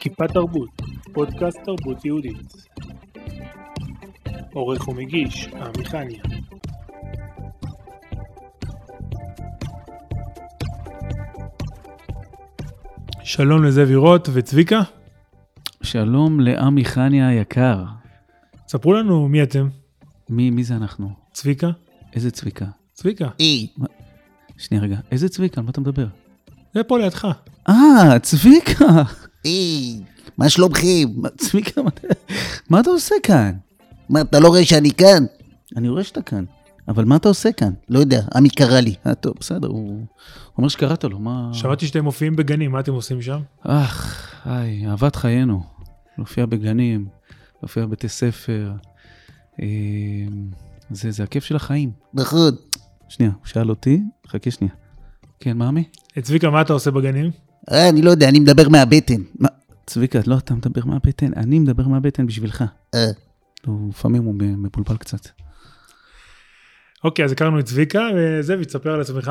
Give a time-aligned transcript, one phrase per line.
[0.00, 0.68] כיפה תרבות,
[1.12, 2.52] פודקאסט תרבות יהודית.
[4.52, 6.22] עורך ומגיש, עמיחניה.
[13.24, 14.80] שלום לזאב ירות וצביקה,
[15.82, 17.84] שלום לעמי חניה היקר.
[18.68, 19.68] ספרו לנו מי אתם.
[20.28, 21.10] מי, מי זה אנחנו?
[21.32, 21.70] צביקה?
[22.12, 22.66] איזה צביקה?
[22.96, 23.28] צביקה.
[23.38, 23.66] היי,
[24.58, 25.60] שנייה רגע, איזה צביקה?
[25.60, 26.06] על מה אתה מדבר?
[26.74, 27.28] זה פה לידך.
[27.68, 29.02] אה, צביקה!
[29.44, 30.00] היי,
[30.38, 31.08] מה שלומכם?
[31.36, 31.90] צביקה, מה,
[32.70, 33.52] מה אתה עושה כאן?
[34.08, 35.24] מה, אתה לא רואה שאני כאן?
[35.76, 36.44] אני רואה שאתה כאן,
[36.88, 37.72] אבל מה אתה עושה כאן?
[37.88, 38.94] לא יודע, עמי קרא לי.
[39.06, 39.98] אה, טוב, בסדר, הוא הוא
[40.58, 41.50] אומר שקראת לו, מה...
[41.52, 43.40] שמעתי שאתם מופיעים בגנים, מה אתם עושים שם?
[43.62, 45.62] אך, היי, אהבת חיינו.
[46.18, 47.06] להופיע בגנים,
[47.62, 48.72] להופיע בבתי ספר.
[49.62, 49.66] אה,
[50.90, 51.90] זה, זה הכיף של החיים.
[52.14, 52.54] נכון.
[53.08, 54.74] שנייה, הוא שאל אותי, חכה שנייה.
[55.40, 55.84] כן, מאמי?
[56.16, 57.30] אה, צביקה, מה אתה עושה בגנים?
[57.72, 59.22] אה, אני לא יודע, אני מדבר מהבטן.
[59.38, 59.48] מה,
[59.86, 62.64] צביקה, לא אתה מדבר מהבטן, אני מדבר מהבטן בשבילך.
[62.94, 63.00] אה,
[63.66, 65.28] הוא, לפעמים הוא מבולבל קצת.
[67.04, 69.30] אוקיי, אז הכרנו את צביקה, וזאב, תספר על עצמך.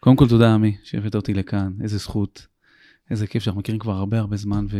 [0.00, 2.46] קודם כל תודה עמי שהבאת אותי לכאן, איזה זכות,
[3.10, 4.78] איזה כיף שאנחנו מכירים כבר הרבה הרבה זמן ו...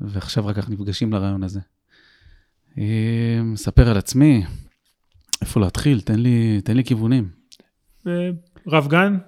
[0.00, 1.60] ועכשיו רק אנחנו נפגשים לרעיון הזה.
[2.78, 4.44] אה, מספר על עצמי,
[5.48, 7.28] איפה להתחיל, תן לי, תן לי כיוונים.
[8.06, 8.30] אה,
[8.66, 9.18] רב גן,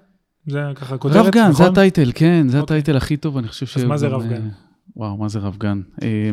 [0.46, 1.52] זה ככה כותרת, רב גן, נכון?
[1.52, 2.78] זה הטייטל, כן, זה אוקיי.
[2.78, 3.76] הטייטל הכי טוב, אני חושב ש...
[3.76, 4.48] אז מה זה רב גן?
[4.96, 5.80] וואו, מה זה רב גן?
[6.02, 6.30] אה,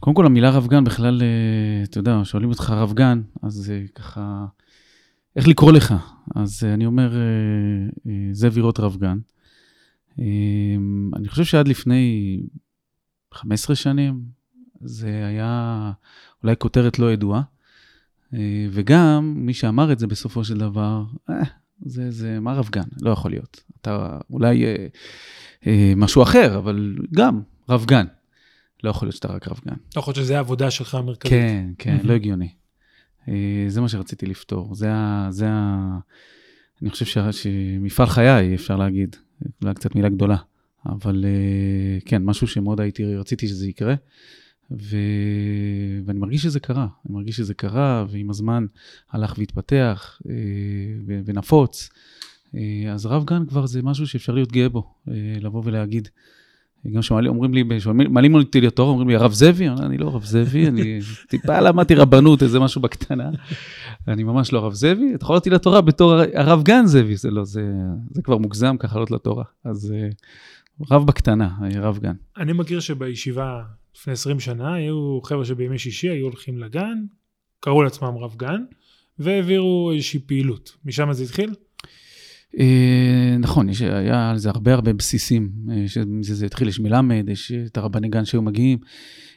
[0.00, 3.84] קודם כל, המילה רב גן בכלל, אה, אתה יודע, שואלים אותך רב גן, אז זה
[3.94, 4.46] ככה,
[5.36, 5.94] איך לקרוא לך?
[6.34, 7.20] אז אה, אני אומר, אה,
[8.06, 9.18] אה, זאב יראות רב גן.
[10.18, 10.24] אה,
[11.16, 12.40] אני חושב שעד לפני
[13.34, 14.22] 15 שנים,
[14.80, 15.92] זה היה
[16.42, 17.51] אולי כותרת לא ידועה, אה,
[18.70, 21.34] וגם מי שאמר את זה בסופו של דבר, אה,
[21.86, 22.88] זה, זה מה רב גן?
[23.00, 23.62] לא יכול להיות.
[23.80, 24.86] אתה אולי אה,
[25.66, 28.06] אה, משהו אחר, אבל גם רב גן.
[28.84, 29.74] לא יכול להיות שאתה רק רב גן.
[29.96, 31.32] לא יכול להיות שזה העבודה שלך המרכזית.
[31.32, 32.08] כן, כן, מהמם.
[32.08, 32.48] לא הגיוני.
[33.28, 34.74] אה, זה מה שרציתי לפתור.
[34.74, 35.26] זה ה...
[35.30, 35.98] זה ה...
[36.82, 37.18] אני חושב ש...
[37.18, 39.16] שמפעל חיי, אפשר להגיד.
[39.62, 40.36] אולי קצת מילה גדולה.
[40.86, 43.94] אבל אה, כן, משהו שמאוד הייתי, רציתי שזה יקרה.
[44.80, 44.96] ו...
[46.06, 46.86] ואני מרגיש שזה קרה.
[47.06, 48.66] אני מרגיש שזה קרה, ועם הזמן
[49.10, 50.34] הלך והתפתח אה,
[51.06, 51.20] ו...
[51.24, 51.90] ונפוץ.
[52.54, 56.08] אה, אז רב גן כבר זה משהו שאפשר להיות גאה בו, אה, לבוא ולהגיד.
[56.92, 57.64] גם שמעלים, אומרים לי,
[58.08, 59.68] מעלים אותי לתואר, אומרים לי, הרב זאבי?
[59.68, 60.98] אני לא הרב זאבי, אני
[61.30, 63.30] טיפה למדתי רבנות, איזה משהו בקטנה.
[64.08, 65.14] אני ממש לא הרב זאבי.
[65.14, 67.72] אתה יכול אותי לתורה בתור הרב גן זאבי, זה לא, זה,
[68.10, 69.44] זה כבר מוגזם ככה לעלות לתורה.
[69.64, 69.94] אז
[70.90, 72.14] רב בקטנה, רב גן.
[72.36, 73.62] אני מכיר שבישיבה
[73.96, 77.04] לפני 20 שנה היו חבר'ה שבימי שישי היו הולכים לגן,
[77.60, 78.62] קראו לעצמם רב גן,
[79.18, 80.76] והעבירו איזושהי פעילות.
[80.84, 81.54] משם זה התחיל?
[82.58, 87.28] אה, נכון, יש, היה על זה הרבה הרבה בסיסים, אה, שמזה זה התחיל, יש מלמד,
[87.28, 88.78] יש את הרבני גן שהיו מגיעים.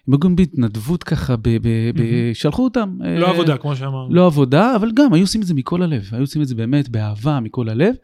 [0.08, 2.34] הם מגיעים בהתנדבות ככה, ב, ב, ב.
[2.34, 2.98] שלחו אותם.
[3.20, 4.14] לא אה, עבודה, כמו שאמרנו.
[4.14, 6.90] לא עבודה, אבל גם היו עושים את זה מכל הלב, היו עושים את זה באמת
[6.90, 7.96] באהבה, מכל הלב.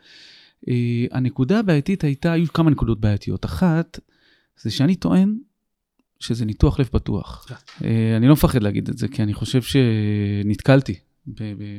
[0.69, 3.45] אה, הנקודה הבעייתית הייתה, היו כמה נקודות בעייתיות.
[3.45, 3.99] אחת,
[4.61, 5.37] זה שאני טוען
[6.21, 7.47] שזה ניתוח לב פתוח.
[7.83, 10.95] אה, אני לא מפחד להגיד את זה, כי אני חושב שנתקלתי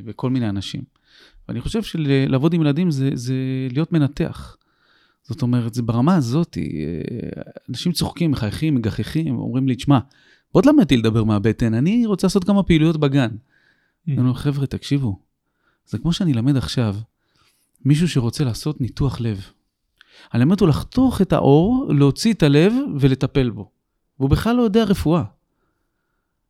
[0.04, 0.82] בכל מיני אנשים.
[1.48, 3.34] ואני חושב שלעבוד עם ילדים זה, זה
[3.70, 4.56] להיות מנתח.
[5.22, 9.98] זאת אומרת, זה ברמה הזאת, אה, אנשים צוחקים, מחייכים, מגחכים, אומרים לי, תשמע,
[10.52, 13.30] בוא תלמד אותי לדבר מהבטן, אני רוצה לעשות כמה פעילויות בגן.
[14.08, 15.18] אני אומר, חבר'ה, תקשיבו,
[15.86, 16.96] זה כמו שאני אלמד עכשיו
[17.84, 19.46] מישהו שרוצה לעשות ניתוח לב.
[20.34, 23.70] אני אלמד אותו לחתוך את האור, להוציא את הלב ולטפל בו.
[24.22, 25.22] והוא בכלל לא יודע רפואה.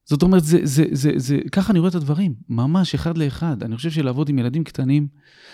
[0.04, 3.62] זאת אומרת, זה, זה, זה, זה, ככה אני רואה את הדברים, ממש אחד לאחד.
[3.62, 5.06] אני חושב שלעבוד עם ילדים קטנים,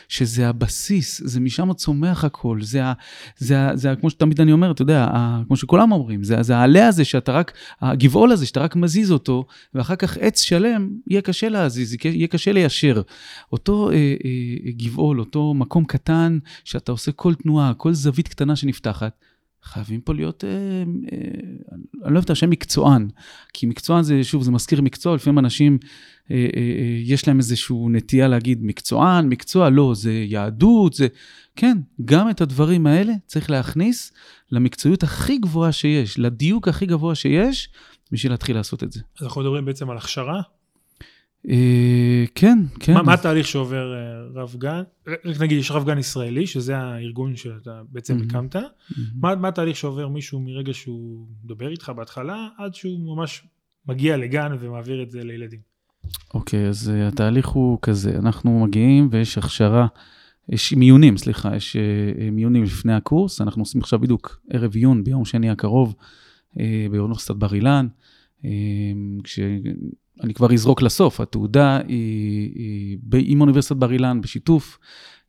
[0.08, 2.92] שזה הבסיס, זה משם צומח הכל, זה, ה,
[3.36, 6.42] זה, ה, זה ה, כמו שתמיד אני אומר, אתה יודע, ה, כמו שכולם אומרים, זה,
[6.42, 10.90] זה העלה הזה שאתה רק, הגבעול הזה שאתה רק מזיז אותו, ואחר כך עץ שלם,
[11.06, 13.02] יהיה קשה להזיז, יהיה קשה ליישר.
[13.52, 19.24] אותו אה, אה, גבעול, אותו מקום קטן, שאתה עושה כל תנועה, כל זווית קטנה שנפתחת,
[19.62, 20.84] חייבים פה להיות, אה, אה,
[21.72, 23.08] אני לא אוהב את השם מקצוען,
[23.52, 25.78] כי מקצוען זה, שוב, זה מזכיר מקצוע, לפעמים אנשים,
[26.30, 31.06] אה, אה, אה, יש להם איזושהי נטייה להגיד מקצוען, מקצוע, לא, זה יהדות, זה...
[31.56, 34.12] כן, גם את הדברים האלה צריך להכניס
[34.52, 37.68] למקצועיות הכי גבוהה שיש, לדיוק הכי גבוה שיש,
[38.12, 39.00] בשביל להתחיל לעשות את זה.
[39.18, 40.42] אז אנחנו מדברים בעצם על הכשרה.
[41.48, 42.94] אה, כן, כן.
[42.94, 44.82] מה, התהליך שעובר אה, רב גן?
[45.06, 48.18] רק נגיד, יש רב גן ישראלי, שזה הארגון שאתה בעצם.
[48.26, 48.56] הקמת.
[49.14, 53.44] מה, התהליך שעובר מישהו מרגע שהוא מדבר איתך בהתחלה, עד שהוא ממש
[53.88, 55.60] מגיע לגן ומעביר את זה לילדים?
[56.34, 59.86] אוקיי, אז אה, התהליך הוא כזה, אנחנו מגיעים ויש הכשרה,
[60.48, 61.76] יש מיונים, סליחה, יש
[62.32, 65.94] מיונים לפני הקורס, אנחנו עושים עכשיו בדיוק ערב עיון ביום שני הקרוב
[66.90, 67.88] באוניברסיטת בר אילן,
[68.44, 68.50] אה,
[70.18, 74.78] כשאני כבר אזרוק לסוף, התעודה היא, היא ב- עם אוניברסיטת בר אילן בשיתוף,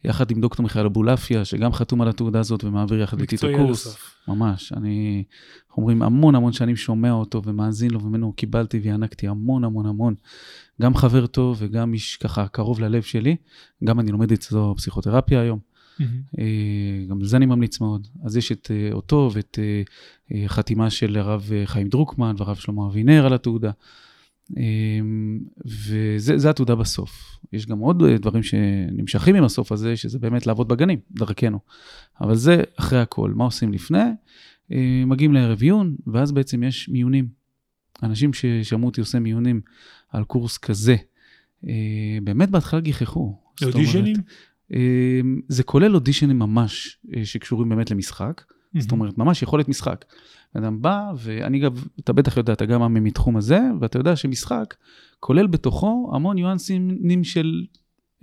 [0.04, 3.88] יחד עם דוקטור מיכאל אבולעפיה, שגם חתום על התעודה הזאת ומעביר יחד איתי את הקורס.
[3.88, 4.16] הסוף.
[4.28, 5.24] ממש, אני,
[5.70, 10.16] איך אומרים, המון המון שנים שומע אותו ומאזין לו, וממנו קיבלתי וינקתי המון המון המון.
[10.82, 13.36] גם חבר טוב וגם איש ככה קרוב ללב שלי.
[13.84, 15.60] גם אני לומד אצלו פסיכותרפיה היום.
[16.00, 16.22] מהמם.
[16.40, 18.08] אה, גם לזה אני ממליץ מאוד.
[18.24, 19.60] אז יש את אה, אותו ואת
[20.32, 23.72] אה, חתימה של הרב חיים דרוקמן והרב שלמה אבינר על התעודה.
[24.58, 24.64] אה,
[25.66, 27.40] וזה התעודה בסוף.
[27.54, 31.60] יש גם עוד אה, דברים שנמשכים עם הסוף הזה, שזה באמת לעבוד בגנים, דרכנו.
[32.22, 33.32] אבל זה אחרי הכל.
[33.36, 34.04] מה עושים לפני?
[34.72, 37.28] אה, מגיעים לערב עיון, ואז בעצם יש מיונים.
[38.04, 39.62] אנשים ששמעו אותי עושה מיונים
[40.10, 40.96] על קורס כזה,
[41.68, 43.38] אה, באמת בהתחלה גיחכו.
[43.64, 44.16] אודישנים?
[45.48, 48.44] זה כולל אודישנים ממש שקשורים באמת למשחק.
[48.78, 50.06] זאת אומרת, ממש יכולת משחק.
[50.58, 54.76] אדם בא, ואני גם, אתה בטח יודע, אתה גם מתחום הזה, ואתה יודע שמשחק
[55.20, 57.66] כולל בתוכו המון ניואנסים של,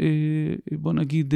[0.01, 0.07] אה,
[0.79, 1.35] בוא נגיד,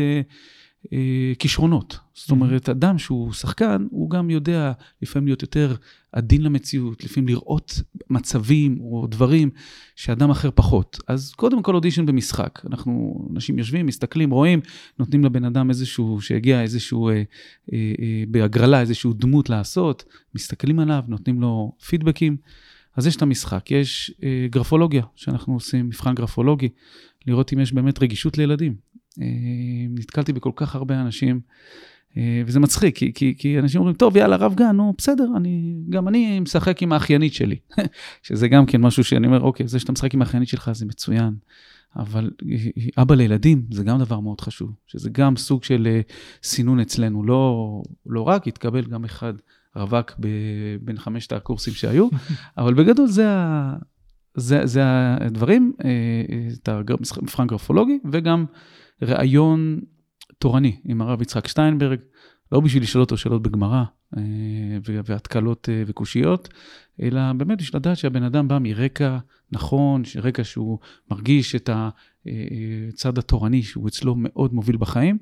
[0.92, 1.98] אה, כישרונות.
[2.14, 4.72] זאת אומרת, אדם שהוא שחקן, הוא גם יודע
[5.02, 5.74] לפעמים להיות יותר
[6.12, 9.50] עדין למציאות, לפעמים לראות מצבים או דברים
[9.96, 10.98] שאדם אחר פחות.
[11.08, 12.60] אז קודם כל אודישן במשחק.
[12.66, 14.60] אנחנו, אנשים יושבים, מסתכלים, רואים,
[14.98, 17.22] נותנים לבן אדם איזשהו, שהגיע איזשהו, אה, אה,
[17.72, 20.04] אה, בהגרלה, איזשהו דמות לעשות,
[20.34, 22.36] מסתכלים עליו, נותנים לו פידבקים.
[22.96, 26.68] אז יש את המשחק, יש אה, גרפולוגיה, שאנחנו עושים מבחן גרפולוגי,
[27.26, 28.74] לראות אם יש באמת רגישות לילדים.
[29.20, 29.26] אה,
[29.90, 31.40] נתקלתי בכל כך הרבה אנשים,
[32.16, 35.74] אה, וזה מצחיק, כי, כי, כי אנשים אומרים, טוב, יאללה, רב גן, נו, בסדר, אני,
[35.88, 37.56] גם אני משחק עם האחיינית שלי.
[38.22, 41.34] שזה גם כן משהו שאני אומר, אוקיי, זה שאתה משחק עם האחיינית שלך זה מצוין,
[41.96, 46.00] אבל אה, אבא לילדים זה גם דבר מאוד חשוב, שזה גם סוג של
[46.42, 49.34] סינון אצלנו, לא, לא רק, התקבל גם אחד
[49.76, 50.28] רווק ב,
[50.80, 52.08] בין חמשת הקורסים שהיו,
[52.58, 53.74] אבל בגדול זה, ה,
[54.34, 54.82] זה, זה
[55.20, 55.72] הדברים,
[56.62, 58.44] את המבחן גרפולוגי, וגם
[59.02, 59.80] ראיון
[60.38, 61.98] תורני עם הרב יצחק שטיינברג,
[62.52, 63.84] לא בשביל לשאול אותו שאלות בגמרא
[64.16, 64.22] אה,
[64.84, 66.48] והתקלות אה, וקושיות,
[67.02, 69.18] אלא באמת בשביל לדעת שהבן אדם בא מרקע
[69.52, 70.78] נכון, רקע שהוא
[71.10, 71.70] מרגיש את
[72.88, 75.18] הצד התורני שהוא אצלו מאוד מוביל בחיים.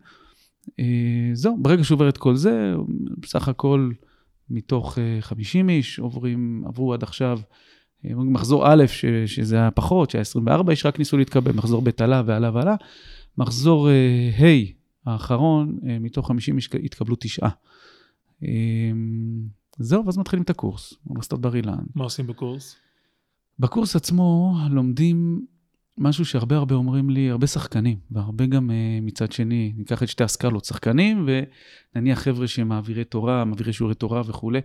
[0.80, 2.74] אה, זהו, ברגע שהוא עובר את כל זה,
[3.18, 3.90] בסך הכל
[4.50, 7.38] מתוך אה, 50 איש עוברים, עברו עד עכשיו
[8.04, 11.90] אה, מחזור א', ש, שזה היה פחות, שהיה 24 איש רק ניסו להתקבל, מחזור ב'
[11.98, 12.74] עלה ועלה ועלה.
[13.38, 17.50] מחזור אה, ה' האחרון, אה, מתוך 50 איש התקבלו תשעה.
[18.42, 18.48] אה,
[19.78, 21.84] זהו, ואז מתחילים את הקורס, אוניברסיטת בר אילן.
[21.94, 22.76] מה עושים בקורס?
[23.58, 25.46] בקורס עצמו לומדים
[25.98, 30.24] משהו שהרבה הרבה אומרים לי, הרבה שחקנים, והרבה גם uh, מצד שני, ניקח את שתי
[30.24, 31.26] הסקלות, שחקנים
[31.94, 34.60] ונניח חבר'ה שהם מעבירי תורה, מעבירי שיעורי תורה וכולי,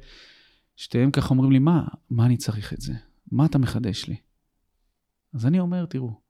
[0.76, 2.94] שתיהם ככה אומרים לי, מה, מה אני צריך את זה?
[3.32, 4.16] מה אתה מחדש לי?
[5.34, 6.23] אז אני אומר, תראו,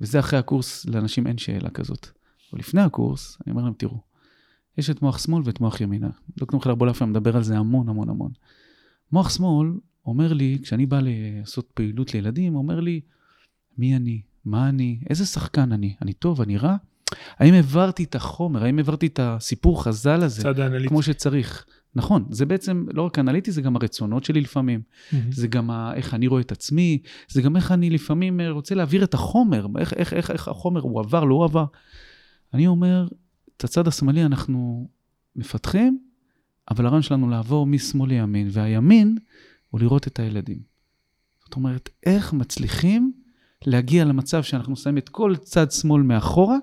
[0.00, 2.08] וזה אחרי הקורס, לאנשים אין שאלה כזאת.
[2.52, 4.00] אבל לפני הקורס, אני אומר להם, תראו,
[4.78, 6.10] יש את מוח שמאל ואת מוח ימינה.
[6.38, 8.30] דוקטור מיכאל אבולעפיה מדבר על זה המון המון המון.
[9.12, 9.72] מוח שמאל
[10.06, 13.00] אומר לי, כשאני בא לעשות פעילות לילדים, אומר לי,
[13.78, 14.22] מי אני?
[14.44, 15.00] מה אני?
[15.10, 15.94] איזה שחקן אני?
[16.02, 16.40] אני טוב?
[16.40, 16.76] אני רע?
[17.36, 18.64] האם העברתי את החומר?
[18.64, 20.88] האם העברתי את הסיפור חז"ל הזה צד האנליטי.
[20.88, 21.66] כמו שצריך?
[21.96, 24.80] נכון, זה בעצם לא רק אנליטי, זה גם הרצונות שלי לפעמים.
[25.12, 25.32] מהמם.
[25.32, 26.98] זה גם ה- איך אני רואה את עצמי,
[27.28, 30.80] זה גם איך אני לפעמים אה, רוצה להעביר את החומר, איך, איך, איך, איך החומר
[30.80, 31.64] הוא עבר, לא עבר.
[32.54, 33.06] אני אומר,
[33.56, 34.88] את הצד השמאלי אנחנו
[35.36, 35.98] מפתחים,
[36.70, 39.16] אבל הרעיון שלנו לעבור משמאל לימין, והימין
[39.70, 40.58] הוא לראות את הילדים.
[41.44, 43.12] זאת אומרת, איך מצליחים
[43.66, 46.56] להגיע למצב שאנחנו שמים את כל צד שמאל מאחורה,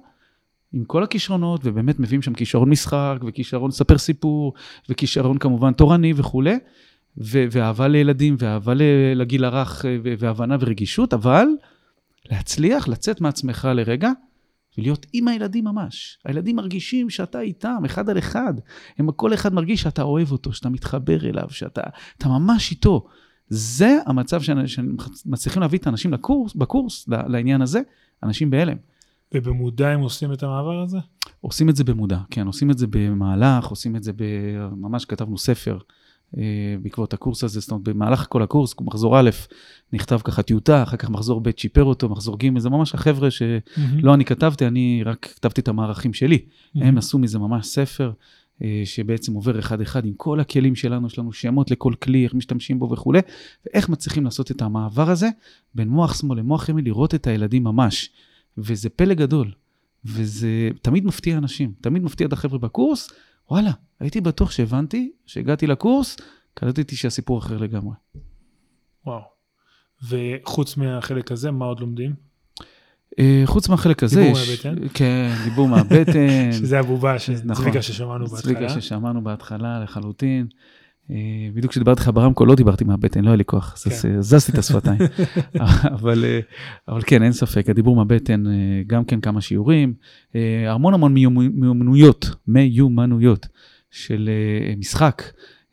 [0.73, 4.53] עם כל הכישרונות, ובאמת מביאים שם כישרון משחק, וכישרון לספר סיפור,
[4.89, 6.55] וכישרון כמובן תורני וכולי,
[7.17, 8.73] ו- ואהבה לילדים, ואהבה
[9.15, 11.45] לגיל הרך, ו- והבנה ורגישות, אבל
[12.31, 14.11] להצליח לצאת מעצמך לרגע,
[14.77, 16.19] ולהיות עם הילדים ממש.
[16.25, 18.53] הילדים מרגישים שאתה איתם, אחד על אחד.
[18.97, 21.81] הם, כל אחד מרגיש שאתה אוהב אותו, שאתה מתחבר אליו, שאתה
[22.17, 23.07] אתה ממש איתו.
[23.47, 27.81] זה המצב שמצליחים להביא את האנשים לקורס, בקורס, לעניין הזה,
[28.23, 28.77] אנשים בהלם.
[29.33, 30.97] ובמודע הם עושים את המעבר הזה?
[31.41, 34.23] עושים את זה במודע, כן, עושים את זה במהלך, עושים את זה ב...
[34.75, 35.77] ממש כתבנו ספר
[36.37, 39.29] אה, בעקבות הקורס הזה, זאת אומרת, במהלך כל הקורס, מחזור א',
[39.93, 44.13] נכתב ככה טיוטה, אחר כך מחזור ב' שיפר אותו, מחזור ג', זה ממש החבר'ה שלא.
[44.13, 46.39] אני כתבתי, אני רק כתבתי את המערכים שלי.
[46.75, 48.11] הם עשו מזה ממש ספר,
[48.63, 52.79] אה, שבעצם עובר אחד-אחד עם כל הכלים שלנו, יש לנו שמות לכל כלי, איך משתמשים
[52.79, 53.19] בו וכולי,
[53.65, 55.29] ואיך מצליחים לעשות את המעבר הזה
[55.75, 58.09] בין מוח שמאל למוח ימין, לראות את הילדים ממש.
[58.57, 59.51] וזה פלא גדול,
[60.05, 60.47] וזה
[60.81, 63.09] תמיד מפתיע אנשים, תמיד מפתיע את החבר'ה בקורס,
[63.51, 66.17] וואלה, הייתי בטוח שהבנתי, שהגעתי לקורס,
[66.53, 67.95] קלטתי שהסיפור אחר לגמרי.
[69.05, 69.21] וואו.
[70.09, 72.13] וחוץ מהחלק הזה, מה עוד לומדים?
[73.19, 74.87] אה, חוץ מהחלק הזה, דיבור יש- מהבטן?
[74.93, 76.51] כן, דיבור מהבטן.
[76.59, 77.63] שזה הבובה של נכון.
[77.65, 78.81] צביקה ששמענו צביקה בהתחלה.
[78.81, 80.47] ששמענו בהתחלה לחלוטין.
[81.11, 81.17] אה,
[81.53, 83.91] בדיוק כשדיברתי לך ברמקול לא דיברתי מהבטן, לא היה לי כוח, כן.
[83.91, 84.99] אז זזתי את השפתיים.
[85.95, 86.39] אבל, אה,
[86.87, 88.51] אבל כן, אין ספק, הדיבור מהבטן, אה,
[88.87, 89.93] גם כן כמה שיעורים,
[90.35, 93.47] אה, המון המון מיומ- מיומנויות, מיומנויות
[93.91, 94.29] של
[94.69, 95.23] אה, משחק,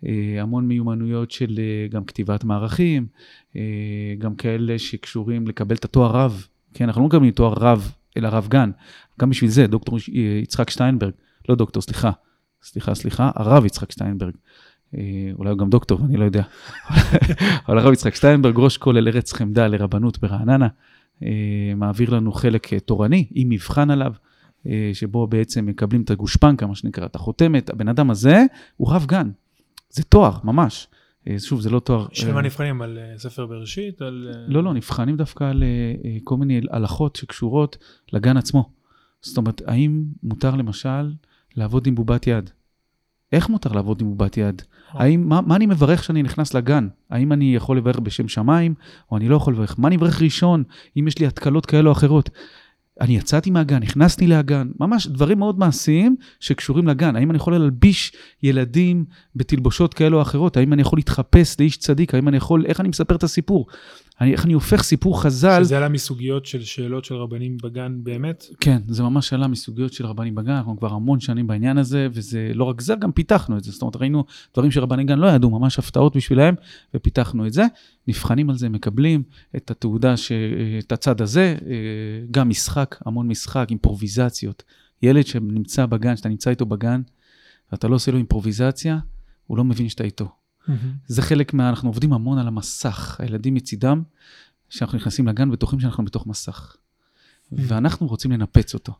[0.07, 3.07] אה, המון מיומנויות של אה, גם כתיבת מערכים,
[3.57, 3.63] אה,
[4.19, 8.47] גם כאלה שקשורים לקבל את התואר רב, כן, אנחנו לא מקבלים תואר רב, אלא רב
[8.51, 8.71] גן,
[9.21, 11.13] גם בשביל זה, דוקטור אה, יצחק שטיינברג,
[11.49, 12.11] לא דוקטור, סליחה,
[12.63, 14.33] סליחה, סליחה, הרב יצחק שטיינברג.
[14.95, 16.43] אה, אולי הוא גם דוקטור, אני לא יודע.
[17.69, 20.69] אבל הרב יצחק שטיינברג, ראש כולל ארץ חמדה לרבנות ברעננה,
[21.23, 21.29] אה,
[21.77, 24.13] מעביר לנו חלק אה, תורני עם מבחן עליו,
[24.93, 27.71] שבו בעצם מקבלים את הגושפנקה, מה שנקרא, את החותמת.
[27.71, 28.43] הבן אדם הזה
[28.77, 29.31] הוא רב גן.
[29.91, 30.89] זה תואר, ממש.
[31.39, 32.07] שוב, זה לא תואר...
[32.13, 32.83] של מה נבחנים?
[32.83, 34.03] על ספר בראשית?
[34.03, 34.29] על...
[34.47, 35.63] לא, לא, נבחנים דווקא על
[36.25, 37.79] כל מיני הלכות שקשורות
[38.13, 38.71] לגן עצמו.
[39.21, 41.13] זאת אומרת, האם מותר למשל
[41.57, 42.51] לעבוד עם בובת יד?
[43.33, 44.63] איך מותר לעבוד עם בובת יד?
[44.93, 46.89] האם, מה, מה אני מברך כשאני נכנס לגן?
[47.11, 48.75] האם אני יכול לברך בשם שמיים,
[49.11, 49.75] או אני לא יכול לברך?
[49.79, 50.63] מה אני מברך ראשון,
[50.97, 52.31] אם יש לי התקלות כאלה או אחרות?
[53.01, 57.17] אני יצאתי מהגן, נכנסתי להגן, ממש דברים מאוד מעשיים שקשורים לגן.
[57.17, 58.13] האם אני יכול להלביש
[58.43, 59.05] ילדים
[59.37, 60.57] בתלבושות כאלה או אחרות?
[60.57, 62.15] האם אני יכול להתחפש לאיש צדיק?
[62.15, 63.67] האם אני יכול, איך אני מספר את הסיפור?
[64.21, 65.65] אני, איך אני הופך סיפור חז"ל?
[65.65, 68.47] שזה עלה מסוגיות של שאלות של רבנים בגן באמת?
[68.61, 72.51] כן, זה ממש עלה מסוגיות של רבנים בגן, אנחנו כבר המון שנים בעניין הזה, וזה
[72.55, 73.73] לא רק זה, גם פיתחנו את זה.
[73.73, 74.25] זאת אומרת, ראינו
[74.55, 76.55] דברים שרבני גן לא ידעו, ממש הפתעות בשבילם,
[76.95, 77.65] ופיתחנו את זה.
[78.09, 79.23] נבחנים על זה, מקבלים
[79.57, 80.33] את התעודה, ש...
[80.79, 81.75] את הצד הזה, אה,
[82.31, 84.63] גם משחק, המון משחק, אימפרוביזציות.
[85.03, 87.03] ילד שנמצא בגן, שאתה נמצא איתו בגן,
[87.73, 88.99] ואתה לא עושה לו אימפרוביזציה,
[89.47, 90.29] הוא לא מבין שאתה איתו.
[91.07, 91.69] זה חלק מה...
[91.69, 93.17] אנחנו עובדים המון על המסך.
[93.21, 94.03] הילדים מצידם,
[94.69, 96.77] כשאנחנו נכנסים לגן, בטוחים שאנחנו בתוך מסך.
[97.53, 98.93] ואנחנו רוצים לנפץ אותו.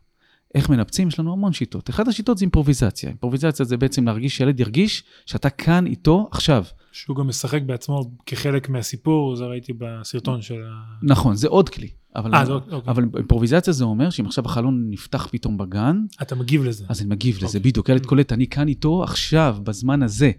[0.55, 1.07] איך מנפצים?
[1.07, 1.89] יש לנו המון שיטות.
[1.89, 3.09] אחת השיטות זה אימפרוביזציה.
[3.09, 6.63] אימפרוביזציה זה בעצם להרגיש שילד ירגיש שאתה כאן איתו עכשיו.
[6.91, 10.83] שהוא גם משחק בעצמו כחלק מהסיפור, זה ראיתי בסרטון של ה...
[11.03, 11.87] נכון, זה עוד כלי.
[12.15, 12.91] אבל, אה, זה עוד- אוקיי.
[12.91, 16.85] אבל אימפרוביזציה זה אומר שאם עכשיו החלון נפתח פתאום בגן, אתה מגיב לזה.
[16.89, 17.59] אז אני מגיב לזה, אוקיי.
[17.59, 17.89] בדיוק.
[17.89, 20.31] ילד קולט, אני כאן איתו עכשיו, בזמן הזה.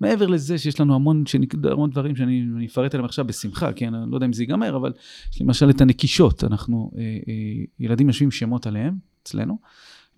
[0.00, 1.24] מעבר לזה שיש לנו המון,
[1.72, 3.94] המון דברים שאני אני אפרט עליהם עכשיו בשמחה, כן?
[3.94, 4.92] אני לא יודע אם זה ייגמר, אבל
[5.40, 6.44] למשל את הנקישות.
[6.44, 9.58] אנחנו, אה, אה, ילדים יושבים שמות עליהם, אצלנו,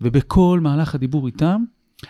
[0.01, 1.63] ובכל מהלך הדיבור איתם,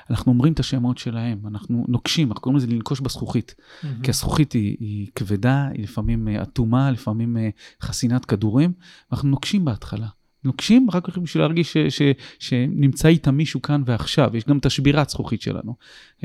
[0.10, 3.56] אנחנו אומרים את השמות שלהם, אנחנו נוקשים, אנחנו קוראים לזה לנקוש בזכוכית.
[3.84, 4.02] מהמם.
[4.04, 7.50] כי הזכוכית היא, היא כבדה, היא לפעמים אה, אטומה, לפעמים אה,
[7.82, 8.74] חסינת כדורים,
[9.12, 10.08] ואנחנו נוקשים בהתחלה.
[10.44, 12.02] נוקשים רק בשביל להרגיש ש, ש,
[12.40, 14.38] שנמצא איתם מישהו כאן ועכשיו.
[14.38, 15.76] יש גם את השבירת זכוכית שלנו.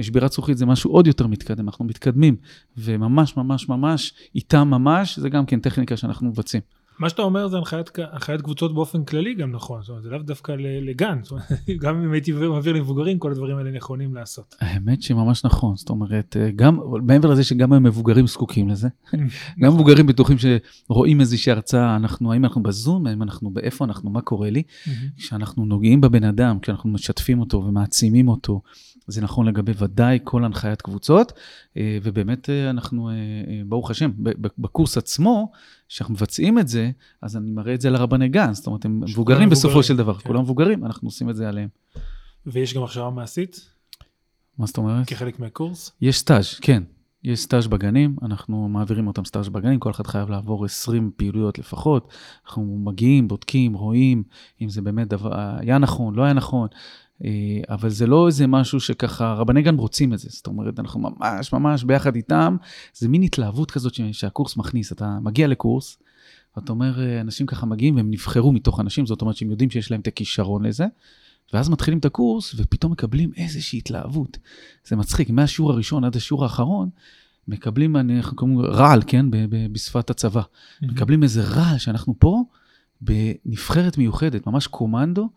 [0.00, 2.36] שבירת זכוכית זה משהו עוד יותר מתקדם, אנחנו מתקדמים,
[2.76, 6.62] וממש ממש ממש, איתם ממש, זה גם כן טכניקה שאנחנו מבצעים.
[6.98, 10.18] מה שאתה אומר זה הנחיית, הנחיית קבוצות באופן כללי גם נכון, זאת אומרת, זה לאו
[10.18, 11.46] דווקא לגן, זאת אומרת,
[11.82, 14.54] גם אם הייתי מעביר למבוגרים, כל הדברים האלה נכונים לעשות.
[14.60, 18.88] האמת שממש נכון, זאת אומרת, אה, גם, מעבר לזה שגם המבוגרים זקוקים לזה,
[19.60, 24.20] גם מבוגרים בטוחים שרואים איזושהי הרצאה, אנחנו, האם אנחנו בזום, האם אנחנו, באיפה אנחנו, מה
[24.20, 24.62] קורה לי,
[25.16, 28.60] כשאנחנו נוגעים בבן אדם, כשאנחנו משתפים אותו ומעצימים אותו,
[29.08, 31.32] זה נכון לגבי ודאי כל הנחיית קבוצות,
[31.76, 33.14] אה, ובאמת אה, אנחנו, אה,
[33.66, 34.10] ברוך השם,
[34.58, 35.52] בקורס עצמו,
[35.88, 36.90] כשאנחנו מבצעים את זה,
[37.22, 40.14] אז אני מראה את זה לרבני גן, זאת אומרת, הם מבוגרים בסופו מבוגרים, של דבר,
[40.14, 40.28] כן.
[40.28, 41.68] כולם מבוגרים, אנחנו עושים את זה עליהם.
[42.46, 43.68] ויש גם הכשרה מעשית
[44.58, 45.06] מה זאת אומרת?
[45.06, 45.90] כחלק מהקורס.
[46.00, 46.82] יש סטאז', כן.
[47.24, 52.12] יש סטאז' בגנים, אנחנו מעבירים אותם סטאז' בגנים, כל אחד חייב לעבור 20 פעילויות לפחות.
[52.46, 54.22] אנחנו מגיעים, בודקים, רואים
[54.62, 56.68] אם זה באמת דבר, היה נכון, לא היה נכון,
[57.24, 57.30] אה,
[57.68, 60.28] אבל זה לא איזה משהו שככה, רבני גן רוצים את זה.
[60.30, 62.56] זאת אומרת, אנחנו ממש ממש ביחד איתם,
[62.94, 64.92] זה מין התלהבות כזאת שהקורס מכניס.
[64.92, 65.98] אתה מגיע לקורס,
[66.56, 69.90] ואתה אומר, אה, אנשים ככה מגיעים והם נבחרו מתוך אנשים, זאת אומרת שהם יודעים שיש
[69.90, 70.86] להם את הכישרון לזה.
[71.52, 74.38] ואז מתחילים את הקורס, ופתאום מקבלים איזושהי התלהבות.
[74.84, 76.90] זה מצחיק, מהשיעור הראשון עד השיעור האחרון,
[77.48, 80.42] מקבלים, אנחנו קוראים רעל, כן, ב- ב- בשפת הצבא.
[80.82, 82.44] מקבלים איזה רעל שאנחנו פה
[83.00, 85.28] בנבחרת מיוחדת, ממש קומנדו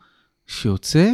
[0.48, 1.14] שיוצא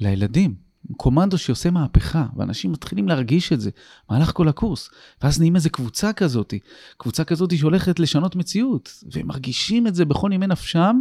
[0.00, 0.64] לילדים.
[0.96, 3.70] קומנדו שעושה מהפכה, ואנשים מתחילים להרגיש את זה
[4.08, 4.90] במהלך כל הקורס.
[5.22, 6.54] ואז נהיים איזה קבוצה כזאת,
[6.96, 11.00] קבוצה כזאת שהולכת לשנות מציאות, והם מרגישים את זה בכל נימי נפשם,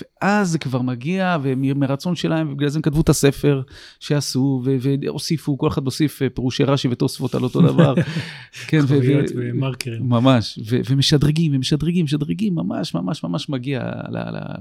[0.00, 3.62] ואז זה כבר מגיע, ומרצון שלהם, ובגלל זה הם כתבו את הספר
[4.00, 4.62] שעשו,
[5.02, 7.94] והוסיפו, כל אחד הוסיף אה, פירושי רש"י ותוספות על אותו דבר.
[8.68, 8.98] כן, ו-
[9.36, 10.08] ומרקרים.
[10.08, 10.58] ממש,
[10.90, 13.92] ומשדרגים, ומשדרגים, משדרגים, ממש, ממש, ממש מגיע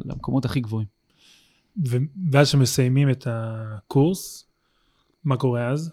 [0.05, 0.87] למקומות הכי גבוהים.
[2.31, 4.45] ואז שמסיימים את הקורס,
[5.23, 5.91] מה קורה אז?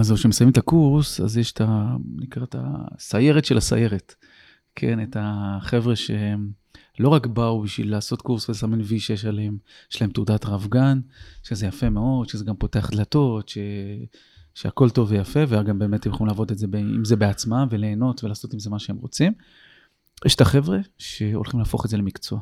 [0.00, 1.96] אז זהו, כשמסיימים את הקורס, אז יש את ה...
[2.16, 4.14] נקרא את הסיירת של הסיירת.
[4.74, 6.50] כן, את החבר'ה שהם
[7.00, 9.58] לא רק באו בשביל לעשות קורס ולסמן V6 עליהם,
[9.92, 11.00] יש להם תעודת רב גן,
[11.42, 13.58] שזה יפה מאוד, שזה גם פותח דלתות, ש...
[14.54, 16.66] שהכל טוב ויפה, וגם באמת הם יכולים לעבוד את זה.
[16.72, 19.32] עם זה בעצמם, וליהנות ולעשות עם זה מה שהם רוצים.
[20.24, 22.40] יש את החבר'ה שהולכים להפוך את זה למקצוע.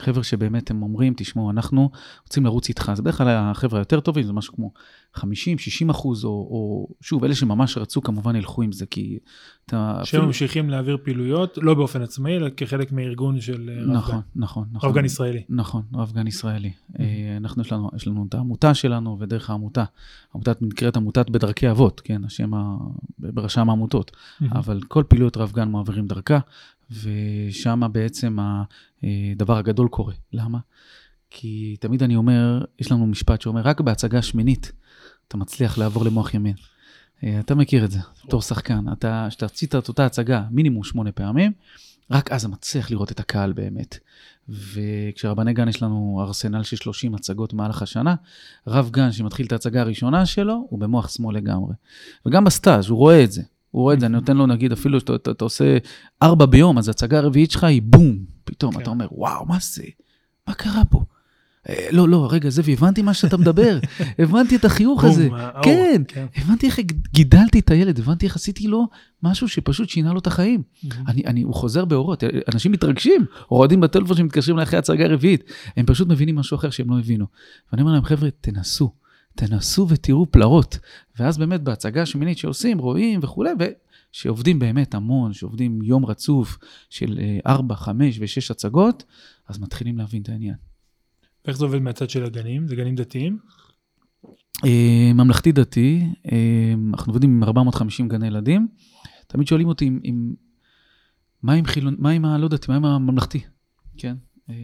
[0.00, 1.90] חבר'ה שבאמת הם אומרים, תשמעו, אנחנו
[2.22, 2.92] רוצים לרוץ איתך.
[2.94, 4.72] זה בדרך כלל החבר'ה היותר טובים, זה משהו כמו
[5.14, 9.18] 50, 60 אחוז, או, או שוב, אלה שממש רצו כמובן ילכו עם זה, כי
[9.66, 10.00] אתה...
[10.04, 14.20] שהם ממשיכים להעביר פעילויות, לא באופן עצמאי, אלא כחלק מהארגון של אה, רב נכון, גן.
[14.36, 14.90] נכון, נכון.
[14.90, 15.42] רב גן ישראלי.
[15.48, 16.72] נכון, רב גן ישראלי.
[17.00, 17.04] אה,
[17.36, 19.84] אנחנו, יש לנו, יש לנו את העמותה שלנו, ודרך העמותה,
[20.34, 22.76] העמותה נקראת עמותת בדרכי אבות, כן, השם ה...
[23.18, 24.16] ברשם העמותות.
[24.52, 26.38] אבל כל פעילויות רב גן מעבירים דרכה,
[27.02, 28.38] ושם בעצם
[29.02, 30.14] הדבר הגדול קורה.
[30.32, 30.58] למה?
[31.30, 34.72] כי תמיד אני אומר, יש לנו משפט שאומר, רק בהצגה שמינית
[35.28, 36.54] אתה מצליח לעבור למוח ימין.
[37.24, 38.84] אה, אתה מכיר את זה, בתור שחקן.
[38.92, 41.52] אתה, כשאתה עשית את אותה הצגה מינימום שמונה פעמים,
[42.10, 43.98] רק אז אתה מצליח לראות את הקהל באמת.
[44.48, 48.14] וכשרבני גן יש לנו ארסנל של 30 הצגות במהלך השנה,
[48.66, 51.74] רב גן שמתחיל את ההצגה הראשונה שלו, הוא במוח שמאל לגמרי.
[52.26, 53.42] וגם בסטאז' הוא רואה את זה.
[53.72, 55.78] הוא רואה את זה, אני נותן לו נגיד, אפילו שאתה אתה, אתה עושה
[56.22, 58.18] ארבע ביום, אז ההצגה הרביעית שלך היא בום.
[58.44, 58.80] פתאום כן.
[58.80, 59.82] אתה אומר, וואו, מה זה?
[60.48, 61.02] מה קרה פה?
[61.68, 63.78] "אה, לא, לא, רגע, זאב, הבנתי מה שאתה מדבר.
[64.18, 65.28] הבנתי את החיוך הזה.
[65.32, 66.26] האור, כן, כן.
[66.36, 66.78] הבנתי איך
[67.12, 68.88] גידלתי את הילד, הבנתי איך עשיתי לו
[69.22, 70.62] משהו שפשוט שינה לו את החיים.
[71.08, 72.24] אני, אני, הוא חוזר באורות,
[72.54, 75.44] אנשים מתרגשים, אוהדים בטלפון שמתקשרים אליי אחרי הצגה רביעית,
[75.76, 77.26] הם פשוט מבינים משהו אחר שהם לא הבינו.
[77.72, 78.92] ואני אומר להם, חבר'ה, תנסו,
[79.34, 80.78] תנסו ותראו פלאות.
[81.18, 83.50] ואז באמת בהצגה השמינית שעושים, רואים וכולי,
[84.12, 86.58] ושעובדים באמת המון, שעובדים יום רצוף
[86.90, 89.04] של אה, ארבע, חמש ושש הצגות,
[89.48, 90.54] אז מתחילים להבין את העניין.
[91.44, 92.68] ואיך זה עובד מהצד של הגנים?
[92.68, 93.38] זה גנים דתיים?
[94.64, 98.68] אה, ממלכתי דתי, אה, אנחנו עובדים עם 450 גני ילדים.
[99.26, 100.34] תמיד שואלים אותי אם, אם,
[101.42, 102.38] מה עם חילון, מה עם ה...
[102.38, 103.40] לא יודעת, מה עם הממלכתי,
[103.96, 104.16] כן?
[104.50, 104.54] אה,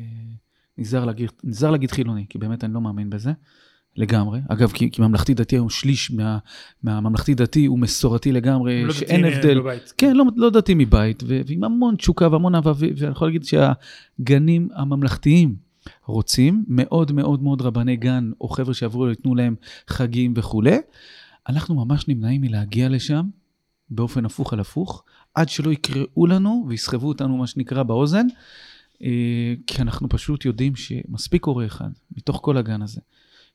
[0.78, 3.32] נזהר להגיד, נזהר להגיד חילוני, כי באמת אני לא מאמין בזה,
[3.98, 4.40] לגמרי.
[4.48, 6.38] אגב, כי, כי ממלכתי דתי היום שליש מה,
[6.82, 9.60] מהממלכתי דתי הוא מסורתי לגמרי, לא שאין הבדל.
[9.60, 9.92] בבית.
[9.96, 14.68] כן, לא, לא דתי מבית, ו- ועם המון תשוקה והמון אהבה, ואני יכול להגיד שהגנים
[14.74, 15.56] הממלכתיים
[16.06, 19.54] רוצים, מאוד מאוד מאוד רבני גן, או חבר'ה שיעברו, ייתנו להם
[19.88, 20.76] חגים וכולי.
[21.48, 23.26] אנחנו ממש נמנעים מלהגיע לשם
[23.90, 28.26] באופן הפוך על הפוך, עד שלא יקראו לנו ויסחבו אותנו, מה שנקרא, באוזן,
[29.02, 33.00] אה, כי אנחנו פשוט יודעים שמספיק הורה אחד, מתוך כל הגן הזה,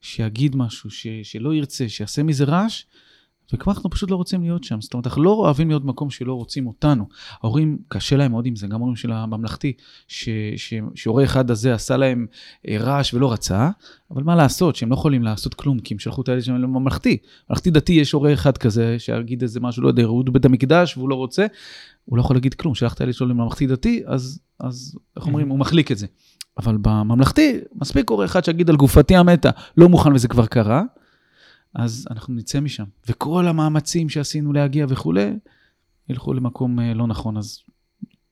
[0.03, 2.83] שיגיד משהו, ש- שלא ירצה, שיעשה מזה רעש,
[3.53, 4.81] וכבר אנחנו פשוט לא רוצים להיות שם.
[4.81, 7.05] זאת אומרת, אנחנו לא אוהבים להיות במקום שלא רוצים אותנו.
[7.41, 9.73] ההורים, קשה להם מאוד עם זה, גם ההורים של הממלכתי,
[10.95, 12.25] שהורה אחד הזה עשה להם
[12.67, 13.69] אה, רעש ולא רצה,
[14.11, 17.17] אבל מה לעשות, שהם לא יכולים לעשות כלום, כי הם שלחו את הילד שלהם לממלכתי.
[17.49, 21.09] ממלכתי דתי יש הורה אחד כזה, שיגיד איזה משהו, לא יודע, יראו בית המקדש והוא
[21.09, 21.45] לא רוצה,
[22.05, 25.49] הוא לא יכול להגיד כלום, שלח את הילד שלו לממלכתי דתי, אז, אז איך אומרים,
[25.49, 26.07] הוא מחליק את זה.
[26.57, 30.83] אבל בממלכתי, מספיק הורה אחד שיגיד על גופתי המתה, לא מוכן וזה כבר קרה,
[31.75, 32.83] אז אנחנו נצא משם.
[33.09, 35.33] וכל המאמצים שעשינו להגיע וכולי,
[36.09, 37.37] ילכו למקום אה, לא נכון.
[37.37, 37.59] אז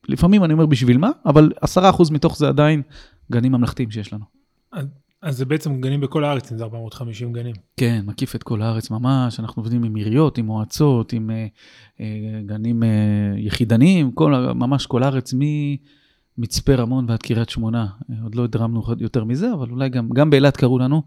[0.10, 2.82] לפעמים אני אומר בשביל מה, אבל 10% מתוך זה עדיין
[3.32, 4.26] גנים ממלכתיים שיש לנו.
[5.22, 7.56] אז זה בעצם גנים בכל הארץ, אם זה 450 גנים.
[7.78, 11.48] כן, מקיף את כל הארץ ממש, אנחנו עובדים עם עיריות, עם מועצות, עם אה,
[12.00, 12.90] אה, גנים אה,
[13.38, 15.34] יחידניים, כל, ממש כל הארץ,
[16.38, 17.88] ממצפה רמון ועד קריית שמונה.
[18.24, 21.04] עוד לא הדרמנו יותר מזה, אבל אולי גם, גם באילת קראו לנו.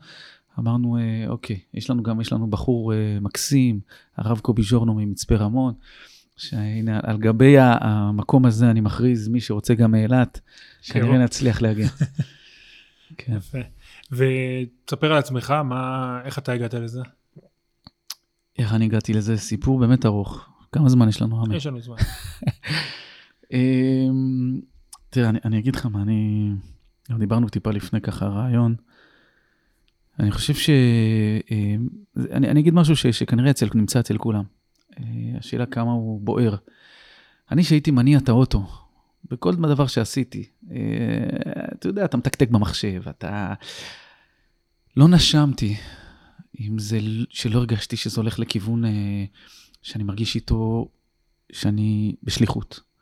[0.59, 3.81] אמרנו, אה, אוקיי, יש לנו גם, יש לנו בחור אה, מקסים,
[4.17, 5.75] הרב קובי ז'ורנו ממצפה רמון,
[6.37, 10.41] שהנה, על גבי המקום הזה אני מכריז, מי שרוצה גם מאילת,
[10.83, 11.19] כנראה.
[11.19, 11.89] נצליח להגיע.
[13.19, 13.37] כן.
[13.37, 13.59] יפה.
[14.13, 17.01] ותספר על עצמך, מה, איך אתה הגעת לזה?
[18.59, 19.37] איך אני הגעתי לזה?
[19.37, 20.49] סיפור באמת ארוך.
[20.73, 21.57] כמה זמן יש לנו, עמי?
[21.57, 21.97] יש לנו זמן.
[25.15, 26.51] תראה, אני, אני אגיד לך מה, אני...
[27.19, 28.75] דיברנו טיפה לפני ככה רעיון.
[30.19, 30.71] אני חושב ש...
[31.51, 31.89] אמ,
[32.31, 34.45] אני, אני אגיד משהו ש, שכנראה אצל, נמצא אצל כולם.
[34.99, 35.05] אה,
[35.39, 36.57] השאלה כמה הוא בוער.
[37.51, 38.67] אני, שהייתי מניע את האוטו,
[39.31, 40.77] בכל דבר שעשיתי, אה,
[41.73, 43.55] אתה יודע, אתה מתקתק במחשב, אתה...
[44.97, 45.77] לא נשמתי
[46.55, 46.99] עם זה
[47.31, 49.25] שלא הרגשתי שזה הולך לכיוון אה,
[49.83, 50.89] שאני מרגיש איתו
[51.53, 52.94] שאני בשליחות.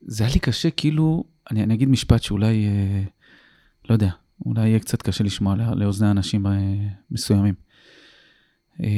[0.00, 3.02] זה היה לי קשה, כאילו, אני, אני אגיד משפט שאולי אה,
[3.88, 4.10] לא יודע,
[4.46, 6.52] אולי יהיה קצת קשה לשמוע לא- לאוזני אנשים אה,
[7.10, 7.54] מסוימים.
[8.82, 8.88] אה,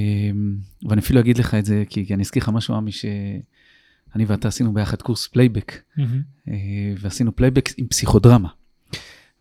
[0.88, 4.48] ואני אפילו אגיד לך את זה, כי, כי אני אזכיר לך משהו, עמי, שאני ואתה
[4.48, 6.22] עשינו ביחד קורס פלייבק, מהמם.
[6.48, 6.54] אה,
[6.98, 8.48] ועשינו פלייבק עם פסיכודרמה.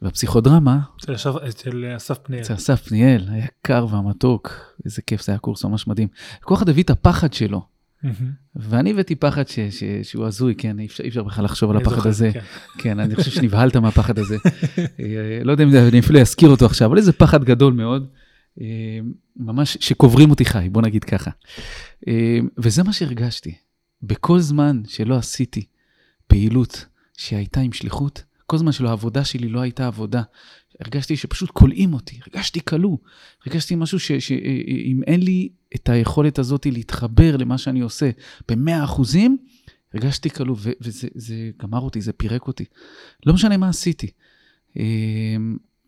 [0.01, 2.41] והפסיכודרמה, אצל אסף- אצל אסף פניאל.
[2.41, 4.53] אצל אסף פניאל, היקר והמתוק,
[4.85, 6.07] איזה כיף, זה היה קורס ממש מדהים.
[6.41, 7.65] כל אחד הביא את הפחד שלו.
[8.55, 9.15] ואני הבאתי
[9.47, 12.31] ש, שהוא הזוי, כן, אי אפשר, בכלל לחשוב על הפחד הזה.
[12.33, 12.39] כן.
[12.77, 14.37] כן, אני חושב שנבהלת מהפחד הזה.
[14.77, 18.07] אה, לא יודע אם אני אפילו אזכיר אותו עכשיו, אבל איזה פחד גדול מאוד,
[18.61, 18.99] אה,
[19.35, 21.31] ממש שקוברים אותי חי, בוא נגיד ככה.
[22.07, 23.53] אה, וזה מה שהרגשתי.
[24.03, 25.65] בכל זמן שלא עשיתי
[26.27, 26.85] פעילות
[27.17, 30.21] שהייתה עם שליחות, כל זמן שלא העבודה שלי לא הייתה עבודה,
[30.81, 32.97] הרגשתי שפשוט כולאים אותי, הרגשתי כלוא,
[33.45, 38.09] הרגשתי משהו שאם אין לי את היכולת הזאת להתחבר למה שאני עושה
[38.49, 39.37] במאה אחוזים,
[39.93, 42.65] הרגשתי כלוא, וזה זה גמר אותי, זה פירק אותי.
[43.25, 44.07] לא משנה מה עשיתי.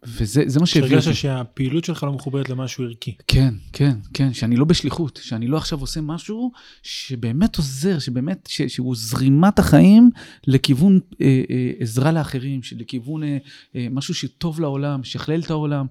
[0.07, 1.01] וזה זה מה שהביא אותי.
[1.01, 3.15] שהרגשת שהפעילות שלך לא מחוברת למשהו ערכי.
[3.27, 6.51] כן, כן, כן, שאני לא בשליחות, שאני לא עכשיו עושה משהו
[6.83, 10.09] שבאמת עוזר, שבאמת, ש, שהוא זרימת החיים
[10.47, 13.37] לכיוון אה, אה, עזרה לאחרים, לכיוון אה,
[13.75, 15.85] אה, משהו שטוב לעולם, שיכלל את העולם.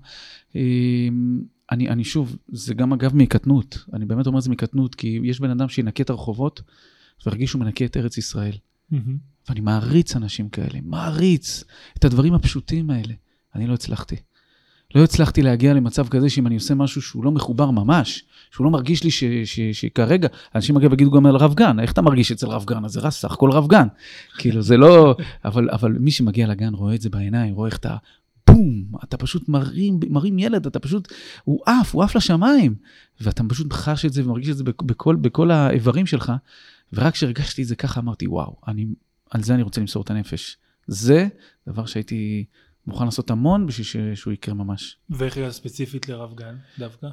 [0.57, 0.61] אה,
[1.73, 5.41] אני, אני שוב, זה גם אגב מקטנות, אני באמת אומר את זה מקטנות, כי יש
[5.41, 6.63] בן אדם שינקה את הרחובות
[7.27, 8.57] והרגיש שהוא מנקה את ארץ ישראל.
[8.91, 9.33] מהמם.
[9.49, 11.65] ואני מעריץ אנשים כאלה, מעריץ
[11.99, 13.15] את הדברים הפשוטים האלה.
[13.55, 14.17] אני לא הצלחתי.
[14.95, 18.71] לא הצלחתי להגיע למצב כזה שאם אני עושה משהו שהוא לא מחובר ממש, שהוא לא
[18.71, 22.33] מרגיש לי ש, ש, שכרגע, אנשים אגב יגידו גם על רב גן, איך אתה מרגיש
[22.33, 22.85] אצל רב גן?
[22.85, 23.87] אז זה רס סך הכל רב גן.
[24.39, 27.97] כאילו זה לא, אבל, אבל מי שמגיע לגן רואה את זה בעיניים, רואה איך אתה,
[28.47, 31.13] בום, אתה פשוט מרים, מרים ילד, אתה פשוט,
[31.45, 32.75] הוא עף, הוא עף לשמיים.
[33.21, 36.33] ואתה פשוט חש את זה ומרגיש את זה בכ- בכל, בכל האיברים שלך.
[36.93, 38.87] ורק כשהרגשתי את זה ככה אמרתי, וואו, אני,
[39.31, 40.57] על זה אני רוצה למסור את הנפש.
[40.87, 41.29] זה
[41.69, 42.45] דבר שהייתי
[42.87, 44.97] מוכן לעשות המון בשביל ש- שהוא יקרה ממש.
[45.11, 47.09] ואיך הגעת ספציפית לרב גן דווקא?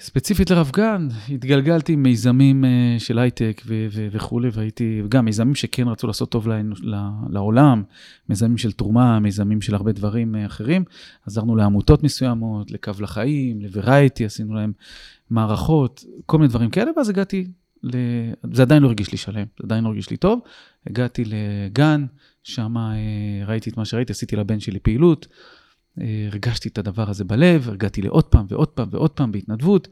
[0.00, 5.54] ספציפית לרב גן, התגלגלתי עם מיזמים אה, של הייטק ו- ו- וכולי, והייתי, וגם מיזמים
[5.54, 6.82] שכן רצו לעשות טוב לאנוש-
[7.30, 7.82] לעולם,
[8.28, 10.84] מיזמים של תרומה, מיזמים של הרבה דברים אה, אחרים.
[11.26, 14.72] עזרנו לעמותות מסוימות, לקו לחיים, לוורייטי, עשינו להם
[15.30, 17.46] מערכות, כל מיני דברים כאלה, ואז הגעתי,
[17.82, 17.90] ל...
[18.52, 20.40] זה עדיין לא הרגיש לי שלם, זה עדיין לא הרגיש לי טוב.
[20.86, 22.06] הגעתי לגן,
[22.48, 22.74] שם
[23.46, 25.26] ראיתי את מה שראיתי, עשיתי לבן שלי פעילות.
[26.00, 29.88] אה, הרגשתי את הדבר הזה בלב, הגעתי לעוד פעם ועוד פעם ועוד פעם בהתנדבות,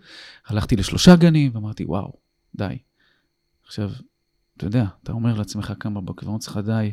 [0.47, 2.13] הלכתי לשלושה גנים ואמרתי, וואו,
[2.55, 2.79] די.
[3.67, 3.91] עכשיו,
[4.57, 6.93] אתה יודע, אתה אומר לעצמך קם בבוקר ואומר לך, די,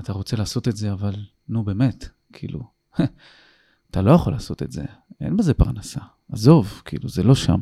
[0.00, 1.14] אתה רוצה לעשות את זה, אבל
[1.48, 2.60] נו באמת, כאילו,
[3.90, 4.84] אתה לא יכול לעשות את זה,
[5.20, 6.00] אין בזה פרנסה,
[6.32, 7.60] עזוב, כאילו, זה לא שם.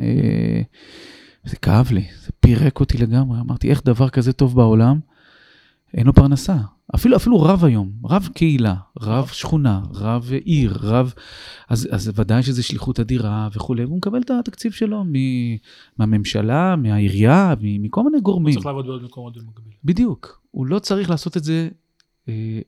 [0.00, 0.62] אה,
[1.44, 5.00] זה כאב לי, זה פירק אותי לגמרי, אמרתי, איך דבר כזה טוב בעולם,
[5.96, 6.56] אין לו פרנסה.
[6.94, 11.14] אפילו, אפילו רב היום, רב קהילה, רב שכונה, רב עיר, רב...
[11.68, 15.12] אז, אז ודאי שזו שליחות אדירה וכולי, והוא מקבל את התקציב שלו מ,
[15.98, 18.54] מהממשלה, מהעירייה, מ, מכל מיני הוא גורמים.
[18.54, 19.72] צריך לעבוד בעוד מקומות במקביל.
[19.84, 20.42] בדיוק.
[20.50, 21.68] הוא לא צריך לעשות את זה,
[22.28, 22.60] אה,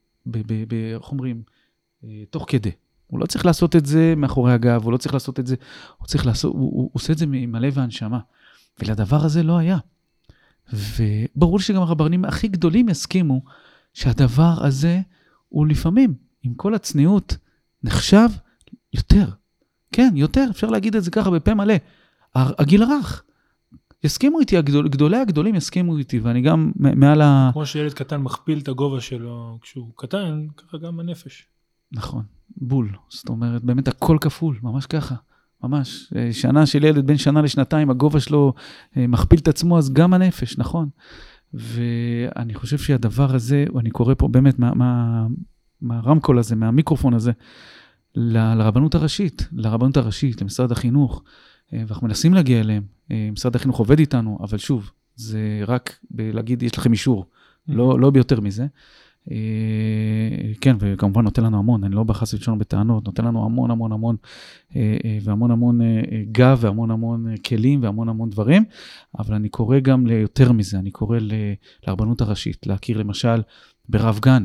[0.95, 1.43] איך אומרים,
[2.05, 2.71] אה, תוך כדי.
[3.07, 5.57] הוא לא צריך לעשות את זה מאחורי הגב, הוא לא צריך לעשות את זה,
[5.99, 8.19] הוא צריך לעשות, הוא, הוא עושה את זה עם הלב והנשמה.
[8.81, 9.79] ולדבר הזה לא היה.
[10.73, 13.43] וברור שגם הרבנים הכי גדולים יסכימו
[13.95, 15.01] שהדבר הזה
[15.49, 17.37] הוא לפעמים, עם כל הצניעות,
[17.83, 18.29] נחשב
[18.93, 19.27] יותר.
[19.93, 21.75] כן, יותר, אפשר להגיד את זה ככה בפה מלא.
[22.35, 23.23] הגיל הרך.
[24.05, 27.51] יסכימו איתי, הגדול, גדולי הגדולים יסכימו איתי, ואני גם מעל ה...
[27.53, 31.47] כמו שילד קטן מכפיל את הגובה שלו כשהוא קטן, ככה גם הנפש.
[31.93, 32.23] נכון,
[32.57, 32.97] בול.
[33.09, 35.15] זאת אומרת, באמת הכל כפול, ממש ככה.
[35.63, 36.13] ממש.
[36.17, 38.53] אה, שנה של ילד בין שנה לשנתיים, הגובה שלו
[38.97, 40.89] אה, מכפיל את עצמו, אז גם הנפש, נכון.
[41.55, 45.27] ואני חושב שהדבר הזה, אני קורא פה באמת מה, מה,
[45.81, 47.33] מהרמקול הזה, מהמיקרופון הזה,
[48.15, 51.23] ל- לרבנות הראשית, לרבנות הראשית, למשרד החינוך,
[51.73, 52.83] אה, ואנחנו מנסים להגיע אליהם.
[53.33, 57.27] משרד החינוך עובד איתנו, אבל שוב, זה רק בלהגיד, יש לכם אישור,
[57.69, 58.67] לא, לא ביותר מזה.
[59.31, 63.71] אה, כן, וכמובן נותן לנו המון, אני לא בא חס ושלום בטענות, נותן לנו המון
[63.71, 64.17] המון המון,
[64.77, 65.81] אה, אה, והמון המון
[66.33, 68.65] גב, והמון המון כלים, והמון המון דברים,
[69.19, 71.19] אבל אני קורא גם ליותר מזה, אני קורא
[71.87, 73.43] לרבנות הראשית, להכיר למשל
[73.89, 74.45] ברב גן.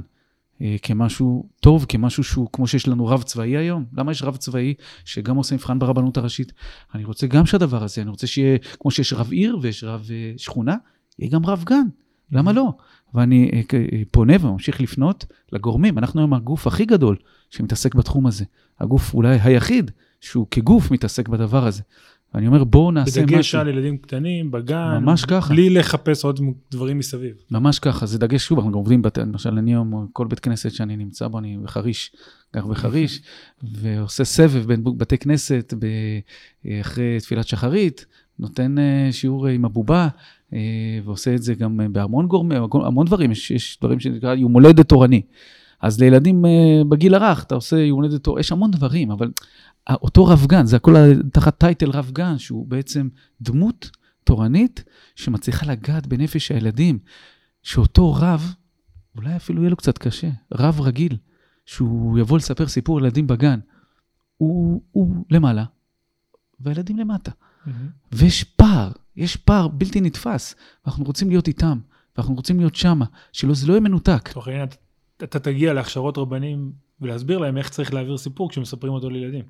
[0.82, 3.86] כמשהו טוב, כמשהו שהוא, כמו שיש לנו רב צבאי היום.
[3.94, 4.74] למה יש רב צבאי
[5.06, 6.54] שגם עושה מבחן ברבנות הראשית?
[6.96, 10.76] אני רוצה גם שהדבר הזה, אני רוצה שיהיה, כמו שיש רב עיר ויש רב שכונה,
[11.20, 11.86] יהיה גם רב גן.
[12.32, 12.74] למה לא?
[13.14, 15.98] ואני אה, אה, פונה וממשיך לפנות לגורמים.
[15.98, 17.16] אנחנו היום הגוף הכי גדול
[17.50, 18.46] שמתעסק בתחום הזה.
[18.80, 21.82] הגוף אולי היחיד שהוא כגוף מתעסק בדבר הזה.
[22.34, 23.60] ואני אומר, בואו נעשה בדגש משהו.
[23.60, 25.54] על ילדים קטנים, בגן, ממש ככה.
[25.54, 26.40] בלי לחפש עוד
[26.72, 27.36] דברים מסביב.
[27.52, 29.18] ממש ככה, זה דגש, שוב, אנחנו גם עובדים, בת...
[29.18, 32.12] למשל, אני היום, כל בית כנסת שאני נמצא בו, אני בחריש,
[32.56, 33.22] גר בחריש,
[33.82, 35.86] ועושה סבב בין בתי כנסת ב...
[36.82, 38.06] אחרי תפילת שחרית,
[38.40, 40.08] נותן אה, שיעור עם הבובה, אה,
[41.04, 44.90] ועושה את זה גם אה, בהמון גורמים, המון דברים, יש, יש דברים שנקרא יום הולדת
[44.90, 45.22] תורני.
[45.82, 49.32] אז לילדים אה, בגיל הרך, אתה עושה יום הולדת תורני, יש המון דברים, אבל
[49.90, 50.96] אותו רב גן, זה הכל
[51.32, 53.08] תחת טייטל רב גן, שהוא בעצם
[53.42, 53.90] דמות
[54.24, 54.84] תורנית
[55.16, 57.00] שמצליחה לגעת בנפש הילדים,
[57.64, 58.54] שאותו רב,
[59.16, 61.18] אולי אפילו יהיה לו קצת קשה, רב רגיל,
[61.66, 63.60] שהוא יבוא לספר סיפור לילדים בגן,
[64.38, 65.64] הוא, הוא למעלה,
[66.60, 67.32] והילדים למטה.
[67.68, 67.72] Mm-hmm.
[68.12, 71.80] ויש פער, יש פער בלתי נתפס, ואנחנו רוצים להיות איתם,
[72.18, 74.30] ואנחנו רוצים להיות שמה, שזה לא יהיה מנותק.
[74.34, 74.68] תוך העניין,
[75.24, 76.72] אתה תגיע להכשרות רבנים
[77.02, 79.44] ולהסביר להם איך צריך להעביר סיפור כשמספרים אותו לילדים.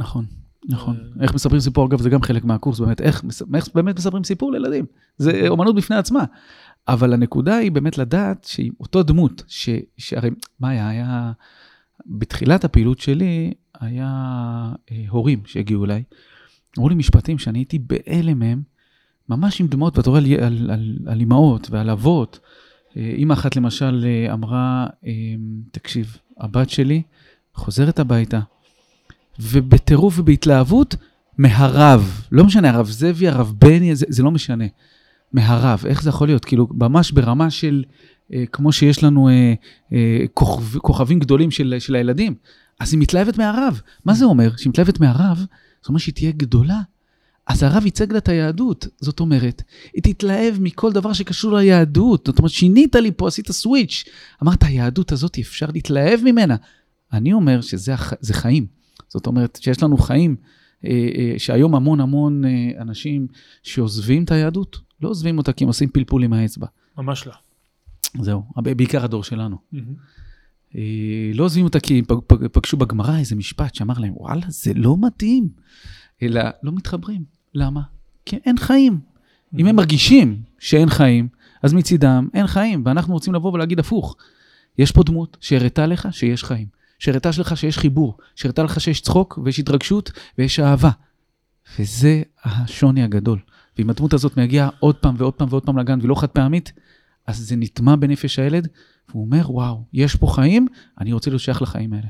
[0.00, 0.24] נכון,
[0.68, 0.96] נכון.
[1.20, 4.86] איך מספרים סיפור, אגב, זה גם חלק מהקורס, באמת, איך, איך באמת מספרים סיפור לילדים.
[5.16, 6.24] זה אומנות בפני עצמה.
[6.88, 10.30] אבל הנקודה היא באמת לדעת שהיא אותו דמות, ש, שהרי
[10.60, 10.88] מה היה?
[10.88, 11.32] היה,
[12.06, 14.08] בתחילת הפעילות שלי, היה
[14.92, 16.02] אה, הורים שהגיעו אליי,
[16.78, 18.62] אמרו לי משפטים שאני הייתי בהלם מהם,
[19.28, 22.40] ממש עם דמעות, ואתה רואה על, על, על, על אימהות ועל אבות.
[22.96, 24.86] אימא אחת למשל אמרה,
[25.70, 27.02] תקשיב, הבת שלי
[27.54, 28.40] חוזרת הביתה,
[29.40, 30.96] ובטירוף ובהתלהבות,
[31.38, 34.64] מהרב, לא משנה, הרב זאבי, הרב בני, זה, זה לא משנה.
[35.32, 36.44] מהרב, איך זה יכול להיות?
[36.44, 37.84] כאילו, ממש ברמה של,
[38.32, 39.54] אה, כמו שיש לנו אה,
[39.92, 42.34] אה, כוכב, כוכבים גדולים של, של הילדים,
[42.80, 43.80] אז היא מתלהבת מהרב.
[44.04, 44.56] מה זה אומר?
[44.56, 45.46] שהיא מתלהבת מהרב,
[45.84, 46.80] זאת אומרת שהיא תהיה גדולה.
[47.46, 49.62] אז הרב ייצג לה את היהדות, זאת אומרת,
[49.94, 52.26] היא תתלהב מכל דבר שקשור ליהדות.
[52.26, 54.04] זאת אומרת, שינית לי פה, עשית סוויץ'.
[54.42, 56.56] אמרת, היהדות הזאת, אפשר להתלהב ממנה.
[57.12, 58.12] אני אומר שזה הח...
[58.32, 58.66] חיים.
[59.08, 60.36] זאת אומרת, שיש לנו חיים,
[60.84, 63.26] אה, אה, שהיום המון המון אה, אנשים
[63.62, 66.66] שעוזבים את היהדות, לא עוזבים אותה כי הם עושים פלפול עם האצבע.
[66.98, 67.32] ממש לא.
[68.20, 69.56] זהו, בעיקר הדור שלנו.
[69.56, 69.78] Mm-hmm.
[71.34, 72.04] לא עוזבים אותה כי הם
[72.52, 75.48] פגשו בגמרא איזה משפט שאמר להם, וואלה, זה לא מתאים.
[76.22, 77.24] אלא לא מתחברים.
[77.54, 77.80] למה?
[78.26, 79.00] כי אין חיים.
[79.58, 81.28] אם הם מרגישים שאין חיים,
[81.62, 84.16] אז מצידם אין חיים, ואנחנו רוצים לבוא ולהגיד הפוך.
[84.78, 86.66] יש פה דמות שהראתה לך שיש חיים.
[86.98, 90.90] שהראתה לך שיש חיבור, שהראתה לך שיש צחוק ויש התרגשות ויש אהבה.
[91.78, 93.38] וזה השוני הגדול.
[93.78, 96.72] ואם הדמות הזאת מגיעה עוד פעם ועוד פעם ועוד פעם לגן ולא חד פעמית,
[97.26, 98.68] אז זה נטמע בנפש הילד,
[99.08, 100.66] והוא אומר, וואו, יש פה חיים,
[101.00, 102.08] אני רוצה להיות שייך לחיים האלה.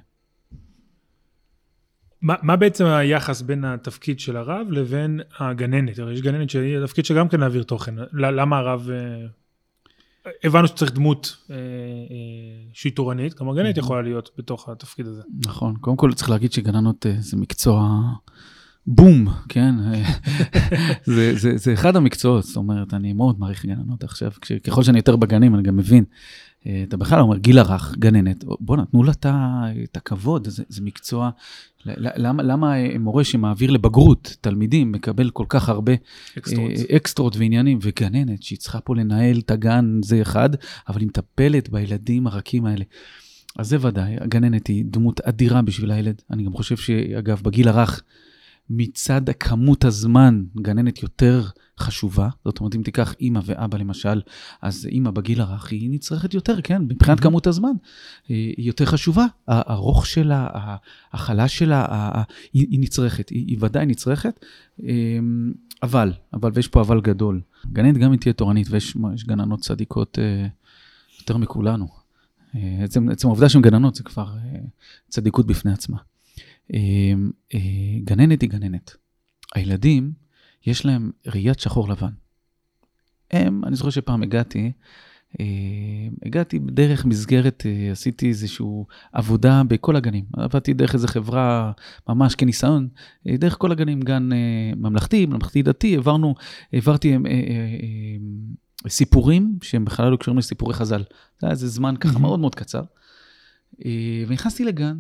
[2.23, 5.99] מה, מה בעצם היחס בין התפקיד של הרב לבין הגננת?
[6.13, 7.95] יש גננת שהיא התפקיד שגם כן להעביר תוכן.
[8.13, 8.91] למה הרב...
[8.91, 9.27] אה,
[10.45, 11.61] הבנו שצריך דמות אה, אה,
[12.73, 15.23] שהיא תורנית, גם הגננת יכולה להיות בתוך התפקיד הזה.
[15.47, 18.01] נכון, קודם כל צריך להגיד שגננות אה, זה מקצוע
[18.87, 19.75] בום, כן?
[21.15, 24.31] זה, זה, זה אחד המקצועות, זאת אומרת, אני מאוד מעריך גננות עכשיו,
[24.65, 26.05] ככל שאני יותר בגנים אני גם מבין.
[26.67, 29.13] אה, אתה בכלל אומר, גיל הרך, גננת, בואנה, תנו לה
[29.85, 31.31] את הכבוד, זה, זה מקצוע
[31.87, 35.93] למה, למה מורה שמעביר לבגרות תלמידים מקבל כל כך הרבה
[36.39, 40.51] אקסטרות, אקסטרות ועניינים, וגננת שהיא צריכה פה לנהל את הגן זה אחד,
[40.89, 42.85] אבל היא מטפלת בילדים הרכים האלה.
[43.59, 46.23] אז זה ודאי, הגננת היא דמות אדירה בשביל הילד.
[46.31, 48.03] אני גם חושב שאגב, בגיל הרך,
[48.71, 51.43] מצד כמות הזמן, גננת יותר
[51.79, 52.29] חשובה.
[52.45, 54.21] זאת אומרת, אם תיקח אימא ואבא למשל,
[54.63, 57.23] אז אימא בגיל הרך היא נצרכת יותר, כן, מבחינת mm-hmm.
[57.23, 57.73] כמות הזמן.
[58.29, 59.27] היא יותר חשובה.
[59.49, 60.49] הארוך שלה,
[61.13, 61.87] ההכלה שלה,
[62.53, 64.45] היא, נצרכת, היא, היא ודאי נצרכת.
[64.83, 67.41] אמ, אבל, אבל, ויש פה אבל גדול.
[67.73, 68.97] גננת גם אם תהיה תורנית, ויש
[69.27, 70.47] גננות צדיקות אה,
[71.19, 71.89] יותר מכולנו.
[72.55, 74.59] אה, עצם, עצם העובדה שהן גננות זה כבר אה,
[75.09, 75.99] צדיקות בפני עצמה.
[76.73, 77.31] אמ,
[78.05, 78.97] גננת היא גננת.
[79.55, 80.13] הילדים,
[80.67, 82.13] יש להם ראיית שחור לבן.
[83.31, 84.73] הם, אני זוכר שפעם הגעתי,
[85.41, 85.47] אה,
[86.27, 88.67] הגעתי דרך מסגרת, אה, עשיתי איזושהי
[89.13, 90.25] עבודה בכל הגנים.
[90.33, 91.73] עבדתי דרך איזו חברה
[92.09, 92.89] ממש כניסיון,
[93.29, 96.35] אה, דרך כל הגנים, גן אה, ממלכתי, ממלכתי דתי, העברנו,
[96.73, 101.05] העברתי אה, אה, אה, סיפורים שהם בכלל לא קשורים לסיפורי חז"ל.
[101.41, 102.83] זה היה איזה זמן ככה מאוד מאוד קצר.
[103.85, 104.99] אה, ונכנסתי לגן,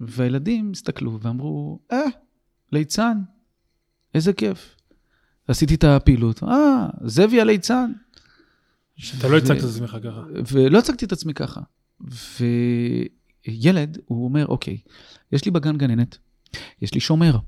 [0.00, 1.98] והילדים הסתכלו ואמרו, אה,
[2.72, 3.18] ליצן,
[4.14, 4.76] איזה כיף.
[5.48, 7.92] עשיתי את הפעילות, אה, זאבי הליצן.
[9.18, 10.22] אתה לא הצגת את עצמך ככה.
[10.52, 11.60] ולא הצגתי את עצמי ככה.
[13.48, 14.78] וילד, הוא אומר, אוקיי,
[15.32, 16.18] יש לי בגן גננת,
[16.82, 17.38] יש לי שומר,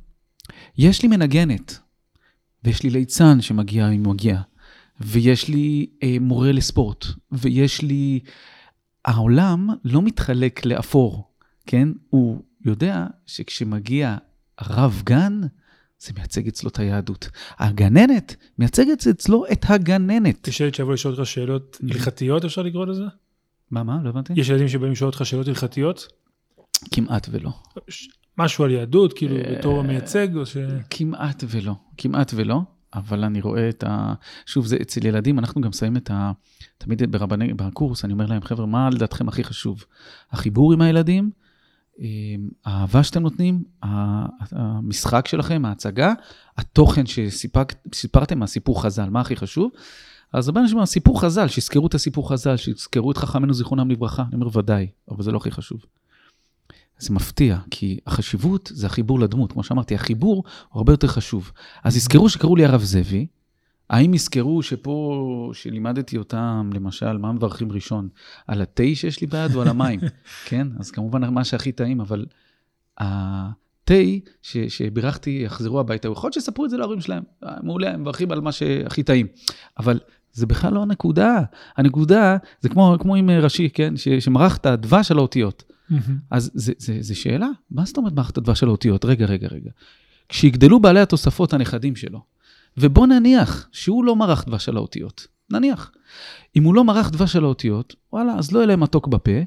[0.79, 1.79] יש לי מנגנת,
[2.65, 4.41] ויש לי ליצן שמגיע אם הוא מגיע,
[5.01, 8.21] ויש לי אה, מורה לספורט, ויש לי...
[9.05, 11.31] העולם לא מתחלק לאפור,
[11.67, 11.89] כן?
[12.11, 14.17] הוא יודע שכשמגיע
[14.61, 15.41] רב גן,
[15.99, 17.29] זה מייצג אצלו את היהדות.
[17.59, 20.49] הגננת מייצגת אצלו את הגננת.
[20.49, 23.05] יש ילד שיבוא לשאול אותך שאלות הלכתיות, אפשר לקרוא לזה?
[23.71, 23.99] מה, מה?
[24.03, 24.33] לא הבנתי?
[24.37, 26.09] יש ילדים שבאים לשאול אותך שאלות הלכתיות?
[26.91, 27.51] כמעט ולא.
[28.39, 30.57] משהו על יהדות, כאילו, אה, בתור המייצג, או ש...
[30.91, 32.61] כמעט ולא, כמעט ולא,
[32.95, 34.15] אבל אני רואה את ה...
[34.47, 36.33] שוב, זה אצל ילדים, אנחנו גם שמים את ה...
[36.79, 39.85] תמיד ברבני, בקורס, אני אומר להם, חבר'ה, מה לדעתכם הכי חשוב?
[40.31, 41.31] החיבור עם הילדים,
[42.65, 43.63] האהבה שאתם נותנים,
[44.53, 46.13] המשחק שלכם, ההצגה,
[46.57, 49.71] התוכן שסיפרתם מהסיפור חז"ל, מה הכי חשוב?
[50.33, 54.23] אז הבן שלי אומר, סיפור חז"ל, שיזכרו את הסיפור חז"ל, שיזכרו את חכמינו זיכרונם לברכה.
[54.23, 55.85] אני אומר, ודאי, אבל זה לא הכי חשוב.
[56.99, 59.53] זה מפתיע, כי החשיבות זה החיבור לדמות.
[59.53, 60.45] כמו שאמרתי, החיבור הוא
[60.79, 61.53] הרבה יותר חשוב.
[61.85, 63.27] אז יזכרו שקראו לי הרב זאבי,
[63.91, 65.21] האם יזכרו שפה,
[65.55, 68.09] שלימדתי אותם, למשל, מה מברכים ראשון?
[68.47, 70.01] על התה שיש לי ביד או על המים?
[70.49, 70.69] כן?
[70.79, 72.27] אז כמובן מה שהכי טעים, אבל
[72.99, 73.95] התה
[74.43, 77.23] ש- שבירכתי יחזרו הביתה, יכול להיות שיספרו את זה להורים שלהם.
[77.45, 79.27] אה, מעולה, הם מברכים על מה שהכי טעים.
[79.79, 80.01] אבל
[80.33, 81.43] זה בכלל לא הנקודה.
[81.77, 83.97] הנקודה זה כמו, כמו עם אה, ראשי, כן?
[83.97, 85.63] ש- שמרחת דבש על האותיות.
[86.31, 89.05] אז זה, זה, זה שאלה, מה זאת אומרת מערכת הדבש של האותיות?
[89.05, 89.71] רגע, רגע, רגע.
[90.29, 92.21] כשיגדלו בעלי התוספות הנכדים שלו,
[92.77, 95.93] ובוא נניח שהוא לא מרח דבש על האותיות, נניח.
[96.57, 99.41] אם הוא לא מרח דבש על האותיות, וואלה, אז לא יהיה להם מתוק בפה,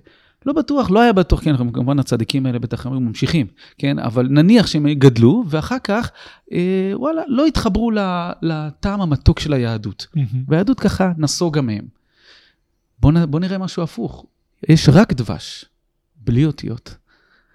[0.46, 4.68] לא בטוח, לא היה בטוח, כן, כמובן הצדיקים האלה בטח היו ממשיכים, כן, אבל נניח
[4.68, 6.12] שהם גדלו, ואחר כך,
[6.52, 7.92] אה, וואלה, לא התחברו
[8.42, 10.08] לטעם המתוק של היהדות.
[10.16, 10.44] מהמם.
[10.48, 11.86] והיהדות ככה נסוגה מהם.
[13.00, 14.26] בוא, נ, בוא נראה משהו הפוך.
[14.70, 15.66] יש רק דבש,
[16.16, 16.98] בלי אותיות.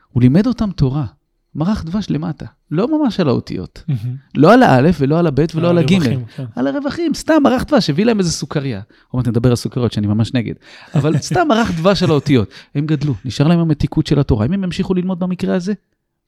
[0.09, 1.07] הוא לימד אותם תורה,
[1.55, 3.85] מרח דבש למטה, לא ממש על האותיות.
[3.89, 4.17] מהמם.
[4.37, 6.07] לא על האלף ולא על הבית ולא על הגימל.
[6.07, 6.45] הרווחים, כן.
[6.57, 8.81] על הרווחים, סתם מרח דבש, הביא להם איזה סוכריה.
[9.11, 10.55] עוד מעט נדבר על סוכריות שאני ממש נגד.
[10.95, 12.51] אבל סתם מרח דבש על האותיות.
[12.75, 14.45] הם גדלו, נשאר להם המתיקות של התורה.
[14.45, 15.73] האם הם ימשיכו ללמוד במקרה הזה?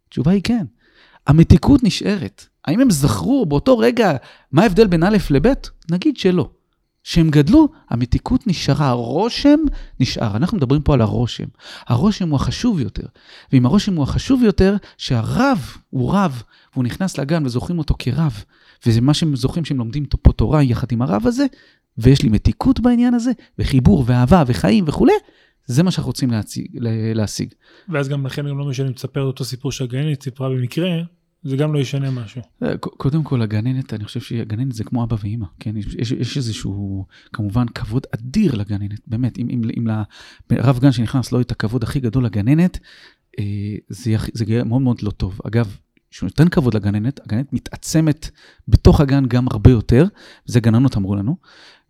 [0.08, 0.64] התשובה היא כן.
[1.26, 2.46] המתיקות נשארת.
[2.64, 4.16] האם הם זכרו באותו רגע
[4.52, 5.52] מה ההבדל בין א' לב'?
[5.90, 6.50] נגיד שלא.
[7.04, 9.58] כשהם גדלו, המתיקות נשארה, הרושם
[10.00, 10.36] נשאר.
[10.36, 11.44] אנחנו מדברים פה על הרושם.
[11.86, 13.06] הרושם הוא החשוב יותר.
[13.52, 15.58] ואם הרושם הוא החשוב יותר, שהרב
[15.90, 18.44] הוא רב, והוא נכנס לגן וזוכרים אותו כרב,
[18.86, 21.46] וזה מה שהם זוכרים שהם לומדים פה תורה יחד עם הרב הזה,
[21.98, 25.12] ויש לי מתיקות בעניין הזה, וחיבור ואהבה וחיים וכולי,
[25.66, 27.48] זה מה שאנחנו רוצים להציג, לה- להשיג.
[27.88, 30.88] ואז גם לכן גם לא משנה אם תספר את אותו סיפור שהגננת סיפרה במקרה,
[31.44, 32.42] זה גם לא ישנה משהו.
[32.62, 35.76] אה, קודם כל, הגננת, אני חושב שהגננת זה כמו אבא ואימא, כן?
[35.76, 39.38] יש, יש, יש איזשהו, כמובן, כבוד אדיר לגננת, באמת.
[39.38, 39.86] אם, אם, אם
[40.50, 42.78] לרב גן שנכנס לא את הכבוד הכי גדול לגננת,
[43.38, 43.44] אה,
[43.88, 45.38] זה, זה מאוד מאוד לא טוב.
[45.46, 45.76] אגב,
[46.10, 48.30] כשהוא נותן כבוד לגננת, הגננת מתעצמת
[48.68, 50.06] בתוך הגן גם הרבה יותר,
[50.44, 51.36] זה גננות אמרו לנו,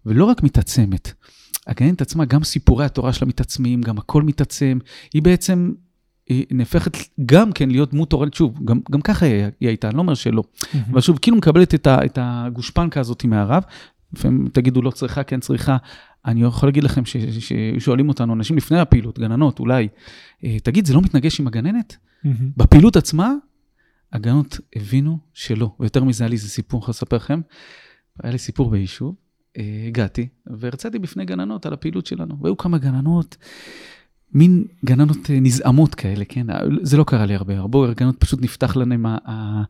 [0.07, 1.13] ולא רק מתעצמת,
[1.67, 4.79] הגננת עצמה, גם סיפורי התורה שלה מתעצמים, גם הכל מתעצם,
[5.15, 5.73] היא בעצם
[6.29, 9.97] היא נהפכת גם כן להיות דמות תורנית, שוב, גם, גם ככה היא, היא הייתה, אני
[9.97, 10.43] לא אומר שלא.
[10.91, 13.63] אבל שוב, כאילו מקבלת את, ה, את הגושפנקה הזאת מהרב,
[14.13, 15.77] לפעמים תגידו לא צריכה, כן צריכה.
[16.27, 17.03] אני יכול להגיד לכם
[17.41, 19.89] ששואלים אותנו, אנשים לפני הפעילות, גננות אולי,
[20.45, 21.97] "אה, תגיד, זה לא מתנגש עם הגננת?
[22.57, 23.33] בפעילות עצמה,
[24.13, 25.75] הגננות הבינו שלא.
[25.81, 27.41] ויותר מזה, היה לי איזה סיפור, אני לספר לכם.
[28.23, 29.15] היה לי סיפור ביישוב,
[29.59, 32.37] אה, הגעתי, והרציתי בפני גננות על הפעילות שלנו.
[32.43, 33.37] והיו כמה גננות,
[34.35, 36.47] מין גננות אה, נזעמות כאלה, כן?
[36.83, 39.63] זה לא קרה לי הרבה, הרבה גננות פשוט נפתח להם ה- ה-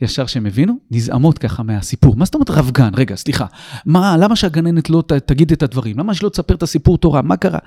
[0.00, 2.16] ישר שהם הבינו, נזעמות ככה מהסיפור.
[2.16, 2.90] מה זאת אומרת רב גן?
[2.94, 3.46] רגע, סליחה.
[3.86, 5.98] מה, למה שהגננת לא ת, תגיד את הדברים?
[5.98, 7.22] למה שלא תספר את הסיפור תורה?
[7.22, 7.58] מה קרה?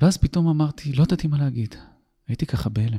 [0.00, 1.74] ואז פתאום אמרתי, לא ידעתי מה להגיד.
[2.28, 2.98] הייתי ככה בהלם.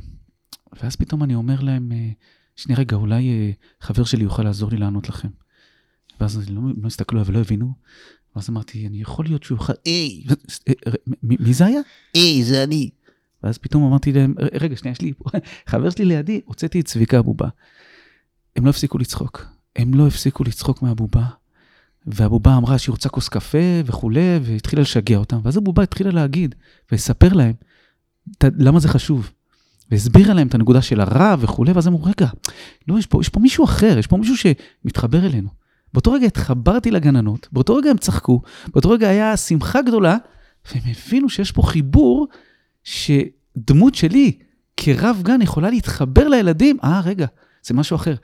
[0.81, 2.09] ואז פתאום אני אומר להם, אה,
[2.55, 5.29] שנייה רגע, אולי אה, חבר שלי יוכל לעזור לי לענות לכם.
[6.21, 7.73] ואז הם לא, לא הסתכלו ולא הבינו.
[8.37, 9.73] ואז אמרתי, אני יכול להיות שהוא יוכל...
[9.85, 10.23] היי,
[10.67, 10.91] אה, אה,
[11.23, 11.79] מי מי זה היה?
[12.13, 12.89] היי, זה אני.
[13.43, 15.29] ואז פתאום אמרתי להם, "ר- רגע, שנייה, יש לי פה,
[15.69, 17.47] חבר שלי לידי, הוצאתי את צביקה הבובה.
[18.55, 19.45] הם לא הפסיקו לצחוק.
[19.75, 21.23] הם לא הפסיקו לצחוק מהבובה.
[22.07, 25.39] והבובה אמרה שהיא רוצה כוס קפה וכולי, והתחילה לשגע אותם.
[25.43, 26.55] ואז הבובה התחילה להגיד
[26.91, 27.53] ולספר להם
[28.37, 29.29] "ת- למה זה חשוב.
[29.91, 32.27] והסבירה להם את הנקודה של הרע וכולי, ואז אמרו, רגע,
[32.87, 35.49] לא, יש פה, יש פה מישהו אחר, יש פה מישהו שמתחבר אלינו.
[35.93, 40.17] באותו רגע התחברתי לגננות, באותו רגע הם צחקו, באותו רגע היה שמחה גדולה,
[40.71, 42.27] והם הבינו שיש פה חיבור
[42.83, 44.31] שדמות שלי
[44.77, 47.25] כרב גן יכולה להתחבר לילדים, אה, רגע,
[47.63, 48.15] זה משהו אחר.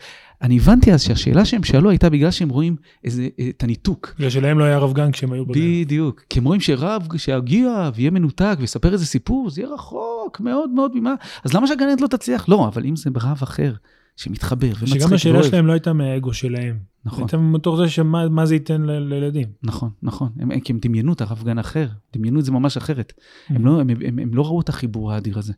[0.42, 4.14] אני הבנתי אז שהשאלה שהם שאלו הייתה בגלל שהם רואים איזה, את הניתוק.
[4.18, 5.60] בגלל שלהם לא היה רב גן כשהם היו בגן.
[5.62, 6.24] בדיוק.
[6.30, 10.92] כי הם רואים שרב שיגיע ויהיה מנותק ויספר איזה סיפור, זה יהיה רחוק מאוד מאוד
[10.96, 11.14] ממה.
[11.44, 12.50] אז למה שהגננת לא תצליח?
[12.50, 13.74] לא, אבל אם זה רב אחר
[14.16, 15.44] שמתחבר ומצחיק שגם השאלה.
[15.44, 16.93] שלהם לא הייתה מהאגו שלהם.
[17.06, 19.48] נכון, הייתה מתוך זה שמה מה זה ייתן ל- לילדים.
[19.64, 20.30] נכון, נכון.
[20.40, 23.14] הם, כי הם דמיינו את הרב גן אחר, דמיינו את זה ממש אחרת.
[23.48, 25.54] הם, לא, הם, הם, הם לא ראו את החיבור האדיר הזה.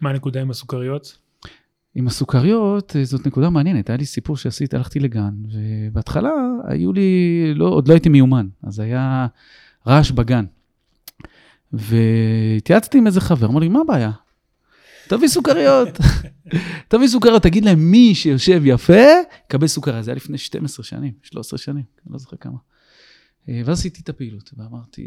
[0.00, 1.18] מה הנקודה עם הסוכריות?
[1.94, 3.90] עם הסוכריות, אה, זאת נקודה מעניינת.
[3.90, 6.30] היה לי סיפור שעשיתי, הלכתי לגן, ובהתחלה
[6.64, 9.26] היו לי, לא, עוד לא הייתי מיומן, אז היה
[9.86, 10.44] רעש בגן.
[11.72, 14.10] והתייעצתי עם איזה חבר, אמר לי, מה הבעיה?
[15.08, 15.88] תביא סוכריות.
[16.88, 19.02] תביא סוכריות, תגיד להם, מי שיושב יפה,
[19.46, 20.02] יקבל סוכריה.
[20.02, 22.58] זה היה לפני 12 שנים, 13 שנים, אני לא זוכר כמה.
[23.48, 25.04] אה, ואז עשיתי את הפעילות, ואמרתי,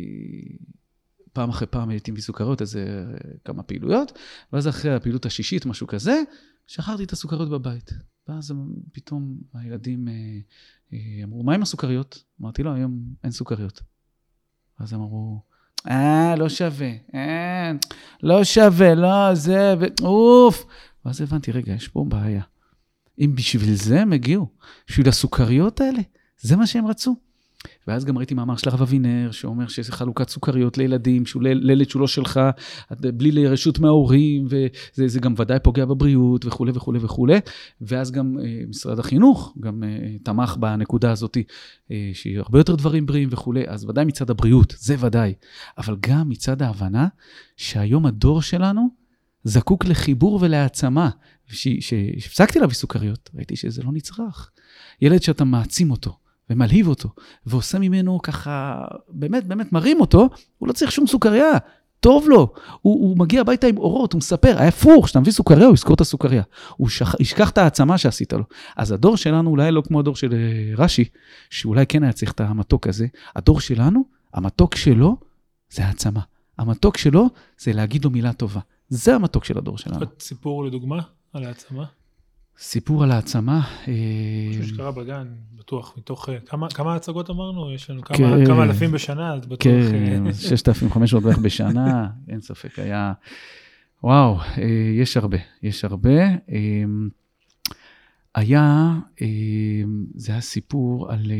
[1.33, 3.05] פעם אחרי פעם הייתי מביא סוכריות, איזה
[3.45, 4.17] כמה פעילויות,
[4.53, 6.21] ואז אחרי הפעילות השישית, משהו כזה,
[6.67, 7.91] שכחתי את הסוכריות בבית.
[8.27, 8.53] ואז
[8.91, 10.13] פתאום הילדים אה,
[10.93, 12.23] אה, אמרו, מה עם הסוכריות?
[12.41, 13.81] אמרתי, לא, היום אין סוכריות.
[14.79, 15.41] ואז אמרו,
[15.89, 17.71] אה, לא שווה, אה,
[18.23, 19.85] לא שווה, לא, זה, ו...
[20.01, 20.65] אוף.
[21.05, 22.41] ואז הבנתי, רגע, יש פה בעיה.
[23.19, 24.47] אם בשביל זה הם הגיעו,
[24.87, 26.01] בשביל הסוכריות האלה,
[26.41, 27.15] זה מה שהם רצו.
[27.87, 31.99] ואז גם ראיתי מאמר של הרב אבינר, שאומר שזה חלוקת סוכריות לילדים, שהוא לילד שהוא
[31.99, 32.39] לא שלך,
[32.91, 34.47] בלי רשות מההורים,
[34.97, 37.39] וזה גם ודאי פוגע בבריאות וכולי וכולי וכולי.
[37.81, 41.37] ואז גם אה, משרד החינוך גם אה, תמך בנקודה הזאת,
[41.91, 45.33] אה, שהיא הרבה יותר דברים בריאים וכולי, אז ודאי מצד הבריאות, זה ודאי.
[45.77, 47.07] אבל גם מצד ההבנה
[47.57, 48.89] שהיום הדור שלנו
[49.43, 51.09] זקוק לחיבור ולהעצמה.
[51.47, 54.51] כשהפסקתי להביא סוכריות, ראיתי שזה לא נצרך.
[55.01, 56.17] ילד שאתה מעצים אותו.
[56.49, 57.09] ומלהיב אותו,
[57.45, 61.51] ועושה ממנו ככה, באמת, באמת מרים אותו, הוא לא צריך שום סוכריה,
[61.99, 62.53] טוב לו.
[62.81, 66.01] הוא, הוא מגיע הביתה עם אורות, הוא מספר, ההפוך, כשאתה מביא סוכריה, הוא יזכור את
[66.01, 66.43] הסוכריה.
[66.77, 67.19] הוא שכ...
[67.19, 68.43] ישכח את העצמה שעשית לו.
[68.77, 71.05] אז הדור שלנו אולי לא כמו הדור של אה, רש"י,
[71.49, 73.07] שאולי כן היה צריך את המתוק הזה.
[73.35, 75.17] הדור שלנו, המתוק שלו
[75.69, 76.21] זה העצמה.
[76.57, 77.29] המתוק שלו
[77.59, 78.59] זה להגיד לו מילה טובה.
[78.89, 80.05] זה המתוק של הדור שלנו.
[80.19, 81.01] סיפור לדוגמה
[81.33, 81.85] על העצמה?
[82.59, 83.61] סיפור על העצמה.
[84.49, 87.73] משהו אה, שקרה בגן, בטוח, מתוך, אה, כמה, כמה הצגות אמרנו?
[87.73, 89.59] יש לנו כמה, כן, כמה אלפים בשנה, אז בטוח...
[89.59, 93.13] כן, 6,500 בערך בשנה, אין ספק, היה...
[94.03, 94.63] וואו, אה,
[95.01, 96.23] יש הרבה, יש הרבה.
[98.35, 98.93] היה,
[100.15, 101.31] זה היה סיפור על,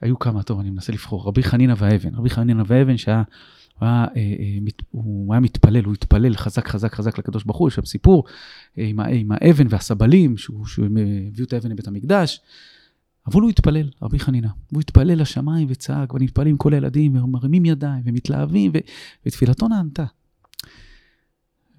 [0.00, 2.14] היו כמה, טוב, אני מנסה לבחור, רבי חנינא והאבן.
[2.14, 3.22] רבי חנינא והאבן שהיה
[3.80, 4.58] הוא היה, אה, אה,
[4.90, 8.24] הוא היה מתפלל, הוא התפלל חזק חזק חזק לקדוש ברוך הוא, יש שם סיפור
[8.78, 12.40] אה, עם, עם האבן והסבלים, שהוא, שהוא הביאו את האבן לבית המקדש,
[13.26, 16.12] אבל הוא התפלל, רבי חנינא, הוא התפלל לשמיים וצעק,
[16.46, 18.78] עם כל הילדים, ומרימים ידיים ומתלהבים, ו,
[19.26, 20.04] ותפילתו נענתה.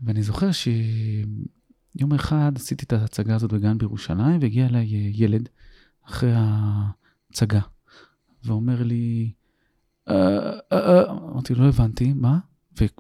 [0.04, 5.50] ואני זוכר שיום אחד עשיתי את ההצגה הזאת בגן בירושלים, והגיע אליי ילד
[6.08, 7.62] אחרי ההצגה,
[8.44, 9.32] ואומר לי,
[10.10, 12.40] אמרתי, לא הבנתי, מה?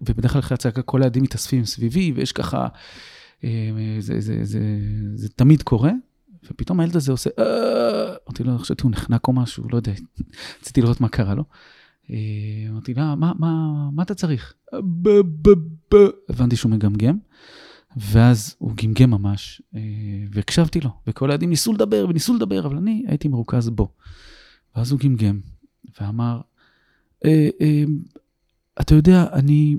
[0.02, 2.68] ובדרך כלל אחרי הצעקה כל הילדים מתאספים סביבי, ויש ככה,
[5.16, 5.92] זה תמיד קורה,
[6.52, 7.30] ופתאום הילד הזה עושה,
[8.28, 9.92] אמרתי לו, חשבתי, הוא נחנק או משהו, לא יודע,
[10.62, 11.44] רציתי לראות מה קרה לו.
[12.70, 14.54] אמרתי לה, מה אתה צריך?
[16.30, 17.18] הבנתי שהוא מגמגם,
[17.98, 19.62] ואז הוא גמגם ממש,
[20.32, 23.94] והקשבתי לו, וכל הילדים ניסו לדבר וניסו לדבר, אבל אני הייתי מרוכז בו.
[24.76, 25.40] ואז הוא גמגם,
[26.02, 26.51] ואמר, אה, אה,
[28.82, 29.76] אתה יודע, אני...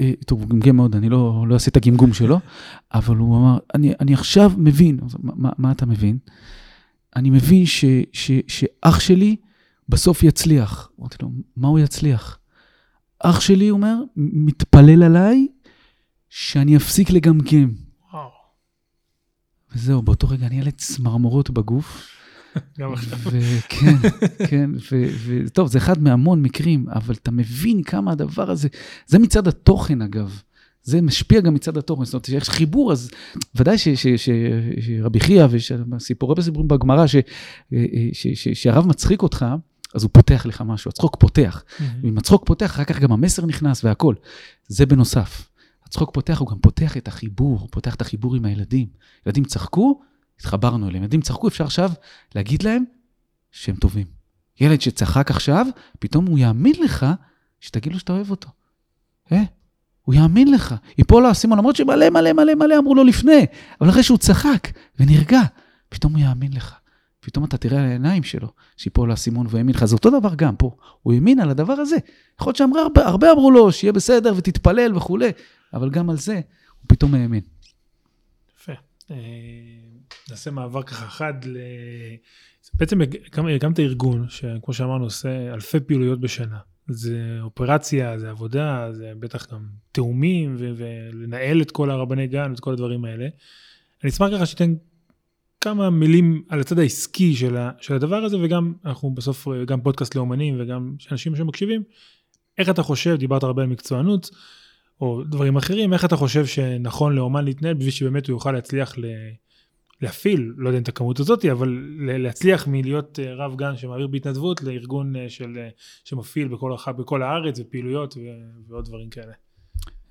[0.00, 2.40] אה, טוב, הוא גמגם מאוד, אני לא, לא אעשה את הגמגום שלו,
[2.94, 6.18] אבל הוא אמר, אני, אני עכשיו מבין, מה, מה אתה מבין?
[7.16, 9.36] אני מבין ש, ש, שאח שלי
[9.88, 10.90] בסוף יצליח.
[11.00, 12.38] אמרתי לו, מה הוא יצליח?
[13.18, 15.46] אח שלי, הוא אומר, מתפלל עליי
[16.28, 17.70] שאני אפסיק לגמגם.
[18.12, 18.28] וואו.
[19.74, 22.15] וזהו, באותו רגע אני ילד צמרמורות בגוף.
[22.78, 23.18] גם עכשיו.
[23.68, 23.96] כן,
[24.48, 24.70] כן,
[25.26, 28.68] וטוב, זה אחד מהמון מקרים, אבל אתה מבין כמה הדבר הזה,
[29.06, 30.42] זה מצד התוכן אגב.
[30.82, 33.10] זה משפיע גם מצד התוכן, זאת אומרת, יש חיבור, אז
[33.54, 37.04] ודאי שרבי חייא וסיפורי בסיפורים בגמרא,
[38.54, 39.46] שהרב מצחיק אותך,
[39.94, 41.64] אז הוא פותח לך משהו, הצחוק פותח.
[42.02, 44.14] ואם הצחוק פותח, אחר כך גם המסר נכנס והכול.
[44.68, 45.48] זה בנוסף.
[45.86, 48.86] הצחוק פותח, הוא גם פותח את החיבור, פותח את החיבור עם הילדים.
[49.26, 50.00] ילדים צחקו,
[50.40, 51.02] התחברנו אליהם.
[51.02, 51.90] ילדים צחקו, אפשר עכשיו
[52.34, 52.84] להגיד להם
[53.50, 54.06] שהם טובים.
[54.60, 55.66] ילד שצחק עכשיו,
[55.98, 57.06] פתאום הוא יאמין לך
[57.60, 58.48] שתגיד לו שאתה אוהב אותו.
[59.32, 59.42] אה?
[60.02, 60.74] הוא יאמין לך.
[60.98, 63.46] ייפול לו האסימון, למרות שמלא מלא מלא מלא אמרו לו לפני,
[63.80, 64.68] אבל אחרי שהוא צחק
[65.00, 65.40] ונרגע,
[65.88, 66.74] פתאום הוא יאמין לך.
[67.20, 69.84] פתאום אתה תראה על העיניים שלו שיפול האסימון והאמין לך.
[69.84, 70.76] זה אותו דבר גם פה.
[71.02, 71.96] הוא האמין על הדבר הזה.
[72.40, 75.30] יכול להיות שהרבה אמרו לו שיהיה בסדר ותתפלל וכולי,
[75.74, 77.40] אבל גם על זה הוא פתאום האמין.
[78.56, 78.72] יפה.
[80.30, 81.56] נעשה מעבר ככה חד ל...
[82.74, 83.00] בעצם
[83.56, 86.58] הקמת ארגון שכמו שאמרנו עושה אלפי פעילויות בשנה.
[86.88, 92.60] זה אופרציה, זה עבודה, זה בטח גם תאומים ו- ולנהל את כל הרבני גן ואת
[92.60, 93.28] כל הדברים האלה.
[94.02, 94.74] אני אשמח ככה שתיתן
[95.60, 100.14] כמה מילים על הצד העסקי של, ה- של הדבר הזה וגם אנחנו בסוף גם פודקאסט
[100.14, 101.82] לאומנים וגם אנשים שמקשיבים.
[102.58, 104.30] איך אתה חושב, דיברת הרבה על מקצוענות,
[105.00, 109.04] או דברים אחרים, איך אתה חושב שנכון לאומן להתנהל בשביל שבאמת הוא יוכל להצליח ל...
[110.02, 114.62] להפעיל, לא יודע אם את הכמות הזאת, אבל להצליח מלהיות אה, רב גן שמעביר בהתנדבות
[114.62, 115.68] לארגון אה, של, אה,
[116.04, 118.20] שמפעיל בכל, בכל הארץ ופעילויות ו-
[118.68, 119.32] ועוד דברים כאלה.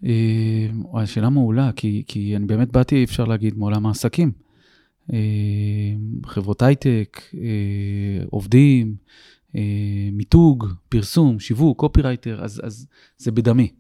[0.06, 4.32] אה, וואי, שאלה מעולה, כי, כי אני באמת באתי, אפשר להגיד, מעולם העסקים.
[6.26, 7.22] חברות הייטק,
[8.30, 8.96] עובדים,
[10.12, 13.72] מיתוג, פרסום, שיווק, קופירייטר, אז, אז זה בדמי.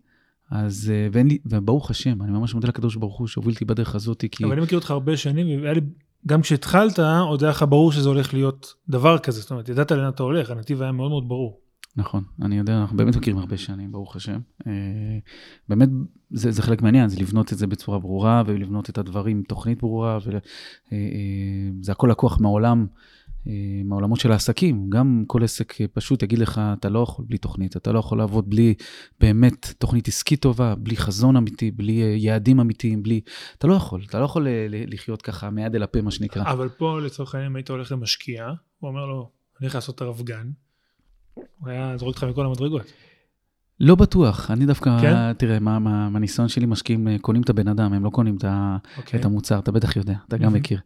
[0.51, 3.95] אז, אה, ואין לי, וברוך השם, אני ממש מודה לקדוש ברוך הוא שהוביל אותי בדרך
[3.95, 4.43] הזאת, כי...
[4.43, 5.81] אבל אני מכיר אותך הרבה שנים, והיה לי,
[6.27, 10.09] גם כשהתחלת, עוד היה לך ברור שזה הולך להיות דבר כזה, זאת אומרת, ידעת לאן
[10.09, 11.59] אתה הולך, הנתיב היה מאוד מאוד ברור.
[11.97, 14.39] נכון, אני יודע, אנחנו באמת מכירים הרבה שנים, ברוך השם.
[14.67, 14.71] אה,
[15.69, 15.89] באמת,
[16.31, 19.79] זה, זה חלק מהעניין, זה לבנות את זה בצורה ברורה, ולבנות את הדברים עם תוכנית
[19.79, 23.14] ברורה, וזה הכל לקוח מהעולם, אה,
[23.85, 24.89] מהעולמות של העסקים.
[24.89, 28.49] גם כל עסק פשוט יגיד לך, אתה לא יכול בלי תוכנית, אתה לא יכול לעבוד
[28.49, 28.73] בלי
[29.19, 33.21] באמת תוכנית עסקית טובה, בלי חזון אמיתי, בלי אה, יעדים אמיתיים, בלי...
[33.57, 36.43] אתה לא יכול, אתה לא יכול אה, לחיות ככה מיד אל הפה, מה שנקרא.
[36.51, 38.45] אבל פה, לצורך העניין, אם היית הולך למשקיע,
[38.79, 39.19] הוא אומר לו,
[39.59, 40.49] אני הולך לעשות את הרב גן,
[41.33, 42.91] הוא היה זורק אותך מכל המדרגות.
[43.79, 45.33] לא בטוח, אני דווקא, כן?
[45.33, 48.43] תראה, מה- מה- מהניסיון שלי, משקיעים אה, קונים את הבן אדם, הם לא קונים את
[48.43, 48.77] ה...
[48.97, 49.19] אוקיי?
[49.19, 50.55] את המוצר, אתה בטח יודע, אתה גם מהמם.
[50.55, 50.79] מכיר.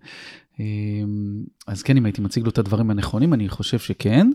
[1.70, 4.28] אז כן, אם הייתי מציג לו את הדברים הנכונים, אני חושב שכן,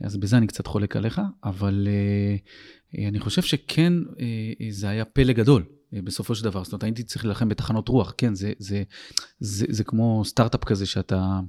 [0.00, 2.36] אז בזה אני קצת חולק עליך, אבל אה,
[2.98, 4.24] אה, אני חושב שכן, אה,
[4.60, 5.64] אה, זה היה פלא גדול.
[5.94, 8.82] אה, בסופו של דבר, זאת אומרת, הייתי צריך להילחם בתחנות רוח, כן, זה, זה,
[9.40, 11.40] זה, זה כמו סטארט-אפ כזה שאתה...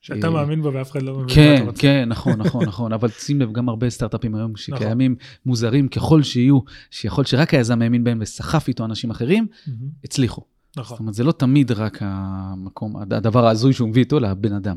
[0.00, 1.82] שאתה אה, מאמין בו ואף אחד לא מבין מה כן, אתה רוצה.
[1.82, 5.16] כן, נכון, נכון, נכון, אבל שים לב, גם הרבה סטארט-אפים היום שקיימים,
[5.46, 6.58] מוזרים ככל שיהיו,
[6.90, 10.57] שיכול שרק היזם האמין בהם וסחף איתו אנשים אחרים, מהמם, הצליחו.
[10.82, 10.96] זאת נכון.
[11.00, 14.76] אומרת, זה לא תמיד רק המקום, הדבר ההזוי שהוא מביא איתו לבן אדם.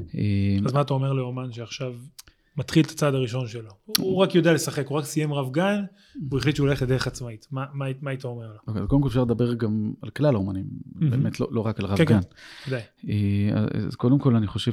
[0.00, 1.92] אה, אז מה אתה אומר לאומן שעכשיו
[2.56, 3.70] מתחיל את הצעד הראשון שלו?
[3.98, 5.84] הוא רק יודע לשחק, הוא רק סיים רב גן,
[6.30, 7.46] הוא החליט שהוא הולך לדרך עצמאית.
[7.50, 7.64] מה-
[8.06, 8.58] היית אומר לו?
[8.66, 11.98] אוקיי, קודם כל אפשר לדבר גם על כלל האומנים, באמת לא לא רק על רב
[11.98, 12.20] כן, כן.
[12.70, 12.78] גן.
[13.08, 14.72] אה, אז קודם כל אני חושב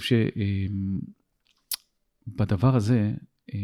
[2.28, 3.12] שבדבר הזה,
[3.54, 3.60] אה,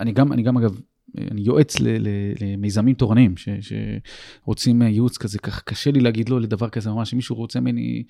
[0.00, 0.80] אני גם, אני גם אגב, אה,
[1.18, 1.76] אני יועץ
[2.40, 3.48] למיזמים תורניים ש-
[4.44, 7.60] שרוצים אה, ייעוץ כזה, כך קשה לי להגיד לא לדבר כזה ממש, אם מישהו רוצה
[7.60, 8.02] ממני,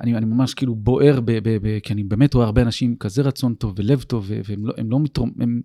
[0.00, 3.22] אני, אני ממש כאילו בוער, ב, ב, ב, כי אני באמת רואה הרבה אנשים כזה
[3.22, 5.60] רצון טוב ולב טוב, והם לא, לא מתרום, הם,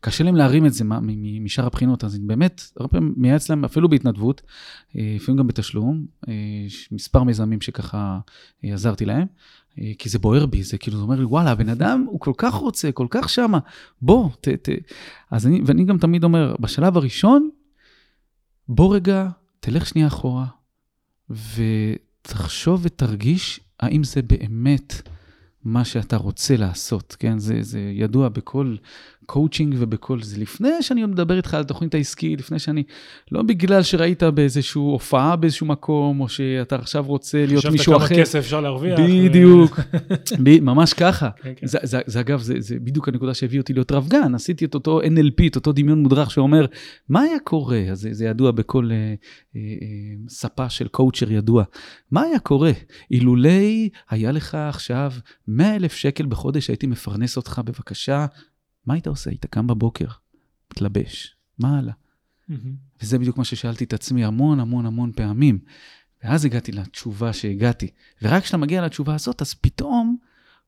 [0.00, 1.00] קשה להם להרים את זה מה-
[1.40, 4.42] משאר הבחינות, אז אני באמת, הרבה פעמים מייעץ להם אפילו בהתנדבות,
[4.96, 6.32] אה, לפעמים גם בתשלום, אה,
[6.92, 8.18] מספר מיזמים שככה
[8.62, 9.26] עזרתי להם.
[9.80, 12.32] אה, כי זה בוער בי, זה כאילו, זה אומר לי, וואלה, הבן אדם, הוא כל
[12.36, 13.58] כך רוצה, כל כך שמה,
[14.02, 14.68] בוא, ת, ת.
[15.30, 17.50] אז אני, ואני גם תמיד אומר, בשלב הראשון,
[18.68, 19.28] בוא רגע,
[19.60, 20.46] תלך שנייה אחורה,
[21.30, 25.08] ותחשוב ותרגיש האם זה באמת
[25.64, 27.38] מה שאתה רוצה לעשות, כן?
[27.38, 28.76] זה, זה ידוע בכל
[29.26, 30.40] קואוצ'ינג ובכל זה.
[30.40, 32.82] לפני שאני מדבר איתך על התוכנית העסקית, לפני שאני,
[33.32, 38.14] לא בגלל שראית באיזושהי הופעה באיזשהו מקום, או שאתה עכשיו רוצה להיות מישהו חשבת אחר.
[38.14, 39.00] כמה כסף אפשר להרוויח.
[39.00, 39.80] בדיוק,
[40.44, 41.30] ב- ממש ככה.
[41.42, 41.66] כן, כן.
[41.66, 44.74] זה, זה, זה אגב, זה, זה בדיוק הנקודה שהביא אותי להיות רב גן, עשיתי את
[44.74, 46.66] אותו NLP, את אותו דמיון מודרך שאומר,
[47.08, 47.82] מה היה קורה?
[47.90, 51.64] אז זה, זה ידוע בכל אה, אה, אה, ספה של coacher ידוע.
[52.10, 52.70] מה היה קורה
[53.10, 55.12] אילולי היה לך עכשיו
[55.54, 58.26] 100 אלף שקל בחודש, הייתי מפרנס אותך, בבקשה,
[58.86, 59.30] מה היית עושה?
[59.30, 60.06] היית קם בבוקר,
[60.72, 61.94] מתלבש, מה הלאה?
[62.48, 62.74] מהמם.
[63.02, 65.58] וזה בדיוק מה ששאלתי את עצמי המון המון המון פעמים.
[66.24, 67.90] ואז הגעתי לתשובה שהגעתי.
[68.22, 70.16] ורק כשאתה מגיע לתשובה הזאת, אז פתאום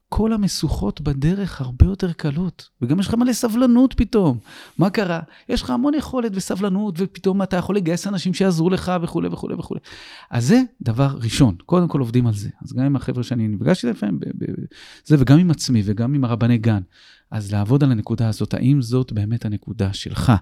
[0.08, 2.68] כל המשוכות בדרך הרבה יותר קלות.
[2.82, 4.38] וגם יש לך מלא סבלנות פתאום.
[4.78, 5.20] מה קרה?
[5.48, 9.80] יש לך המון יכולת וסבלנות, ופתאום אתה יכול לגייס אנשים שיעזרו לך וכולי וכולי וכולי.
[10.30, 12.48] אז זה דבר ראשון, קודם כל עובדים על זה.
[12.64, 14.20] אז גם עם החבר'ה שאני נפגשתי לפעמים,
[15.04, 16.80] זה, וגם עם עצמי וגם עם הרבני גן.
[17.30, 20.32] אז לעבוד על הנקודה הזאת, האם זאת באמת הנקודה שלך?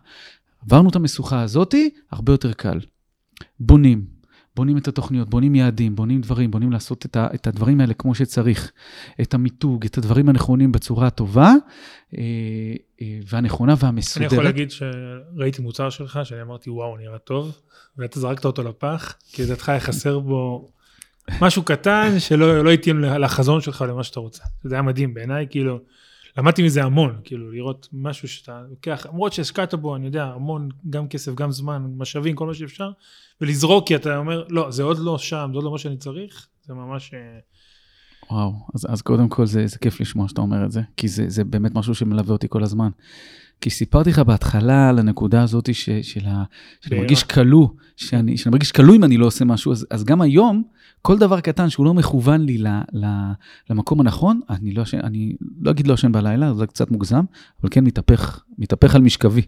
[0.63, 2.81] עברנו את המשוכה הזאתי, הרבה יותר קל.
[3.61, 4.14] בונים,
[4.57, 8.15] בונים את התוכניות, בונים יעדים, בונים דברים, בונים לעשות את, ה, את הדברים האלה כמו
[8.15, 8.73] שצריך,
[9.21, 11.53] את המיתוג, את הדברים הנכונים בצורה הטובה
[12.19, 12.23] אה,
[13.03, 14.33] אה, והנכונה אני והמסודרת.
[14.33, 17.59] יכול להגיד שראיתי מוצר שלך, שאני אמרתי, וואו, נראה טוב,
[17.99, 20.69] ואתה זרקת אותו לפח, כי לדעתך היה חסר בו
[21.41, 24.43] משהו קטן שלא לא התאים לחזון שלך, למה שאתה רוצה.
[24.65, 25.79] זה היה מדהים בעיניי, כאילו,
[26.37, 31.09] למדתי מזה המון, כאילו, לראות משהו שאתה לוקח, למרות שהשקעת בו, אני יודע, המון, גם
[31.09, 32.91] כסף, גם זמן, משאבים, כל מה שאפשר,
[33.41, 36.49] ולזרוק, כי אתה אומר, לא, זה עוד לא שם, זה עוד לא מה שאני צריך,
[36.63, 37.15] זה ממש...
[38.31, 41.25] וואו, אז, אז קודם כל זה, זה כיף לשמוע שאתה אומר את זה, כי זה,
[41.29, 42.89] זה באמת משהו שמלווה אותי כל הזמן.
[43.61, 46.45] כי סיפרתי לך בהתחלה על הנקודה הזאת ש, של ה...
[46.81, 47.01] שאני.
[47.01, 50.63] מרגיש כלוא, שאני, שאני מרגיש כלוא אם אני לא עושה משהו, אז, אז גם היום,
[51.03, 53.07] כל דבר קטן שהוא לא מכוון לי ל, ל,
[53.71, 57.25] למקום הנכון, אני לא ישן, אני לא אגיד לא ישן בלילה, זה קצת מוגזם,
[57.61, 59.43] אבל כן מתהפך, מתהפך על משכבי.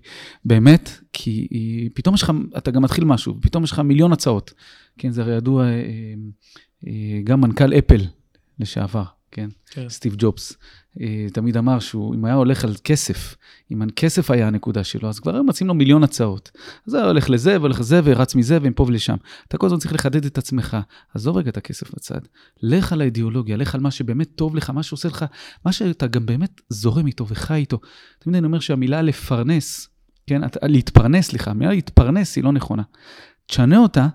[0.45, 4.53] באמת, כי אה, פתאום יש לך, אתה גם מתחיל משהו, פתאום יש לך מיליון הצעות.
[4.99, 5.71] כן, זה הרי ידוע, אה,
[6.87, 8.01] אה, גם מנכ"ל אפל
[8.59, 9.89] לשעבר, כן, כן.
[9.89, 10.57] סטיב ג'ובס,
[11.01, 13.37] אה, תמיד אמר שהוא, אם היה הולך על כסף,
[13.71, 16.51] אם הכסף היה הנקודה שלו, אז כבר היו מציעים לו מיליון הצעות.
[16.87, 19.17] אז היה הולך לזה והולך לזה ורץ מזה ומפה ולשם.
[19.49, 20.77] אתה כל הזמן צריך לחדד את עצמך.
[21.15, 22.21] עזוב רגע את הכסף בצד.
[22.63, 25.25] לך על האידיאולוגיה, לך על מה שבאמת טוב לך, מה שעושה לך,
[25.65, 27.81] מה שאתה גם באמת זורם איתו וחי איתו.
[28.19, 29.89] תמיד אני אומר שהמילה לפרנס,
[30.27, 32.83] כן, להתפרנס, סליחה, המילה להתפרנס היא לא נכונה.
[33.47, 34.09] תשנה אותה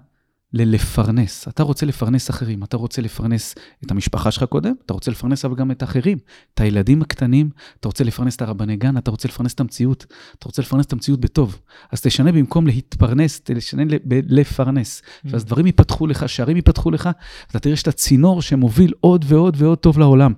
[0.54, 1.48] ללפרנס.
[1.48, 5.56] אתה רוצה לפרנס אחרים, אתה רוצה לפרנס את המשפחה שלך קודם, אתה רוצה לפרנס אבל
[5.56, 6.18] גם את האחרים,
[6.54, 7.50] את הילדים הקטנים,
[7.80, 10.06] אתה רוצה לפרנס את הרבני גן, אתה רוצה לפרנס את המציאות,
[10.40, 11.60] אתה רוצה לפרנס את המציאות בטוב.
[11.92, 13.84] אז תשנה במקום להתפרנס, תשנה
[14.30, 15.02] לפרנס.
[15.26, 17.10] ואז דברים ייפתחו לך, שערים ייפתחו לך,
[17.48, 20.34] ואתה תראה שאתה צינור שמוביל עוד ועוד ועוד טוב לעולם.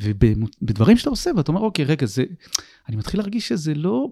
[0.00, 2.24] ובדברים שאתה עושה, ואתה אומר, אוקיי, רגע, זה...
[2.88, 4.08] אני מתחיל להרגיש שזה לא...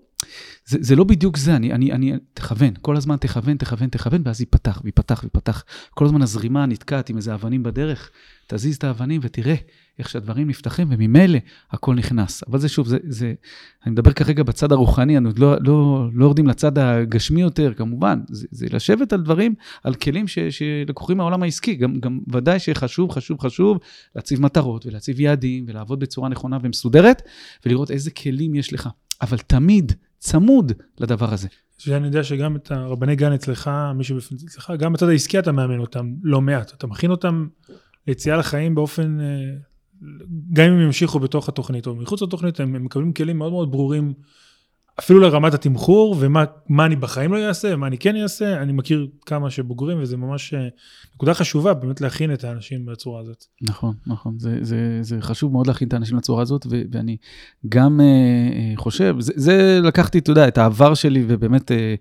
[0.66, 4.40] זה, זה לא בדיוק זה, אני, אני, אני, תכוון, כל הזמן תכוון, תכוון, תכוון, ואז
[4.40, 5.64] ייפתח, וייפתח, וייפתח.
[5.90, 8.10] כל הזמן הזרימה נתקעת עם איזה אבנים בדרך,
[8.46, 9.54] תזיז את האבנים ותראה
[9.98, 11.38] איך שהדברים נפתחים, וממילא
[11.70, 12.42] הכל נכנס.
[12.48, 13.34] אבל זה שוב, זה, זה,
[13.84, 18.20] אני מדבר כרגע בצד הרוחני, אני עוד לא, לא, לא יורדים לצד הגשמי יותר, כמובן.
[18.28, 19.54] זה, זה לשבת על דברים,
[19.84, 21.74] על כלים ש, שלקוחים מהעולם העסקי.
[21.74, 23.78] גם, גם ודאי שחשוב, חשוב, חשוב
[24.16, 27.22] להציב מטרות ולהציב יעדים ולעבוד בצורה נכונה ומסודרת,
[27.66, 28.88] ולראות איזה כלים יש לך.
[29.22, 29.92] אבל תמיד
[30.26, 31.48] צמוד לדבר הזה.
[31.78, 35.78] שאני יודע שגם את הרבני גן אצלך, מי שבפנים אצלך, גם בצד העסקי אתה מאמן
[35.78, 36.72] אותם לא מעט.
[36.74, 37.46] אתה מכין אותם
[38.06, 39.26] ליציאה לחיים באופן, אה,
[40.52, 43.70] גם אם הם ימשיכו בתוך התוכנית או מחוץ לתוכנית, הם, הם מקבלים כלים מאוד מאוד
[43.70, 44.12] ברורים,
[44.98, 48.62] אפילו לרמת התמחור, ומה מה אני בחיים לא אעשה, ומה אני כן אעשה.
[48.62, 50.68] אני מכיר כמה שבוגרים, וזה ממש אה,
[51.14, 53.44] נקודה חשובה באמת להכין את האנשים בצורה הזאת.
[53.62, 54.38] נכון, נכון.
[54.38, 57.16] זה, זה, זה חשוב מאוד להכין את האנשים לצורה הזאת, ו- ואני
[57.68, 61.94] גם אה, חושב, זה, זה לקחתי, אתה יודע, את העבר שלי, ובאמת אה,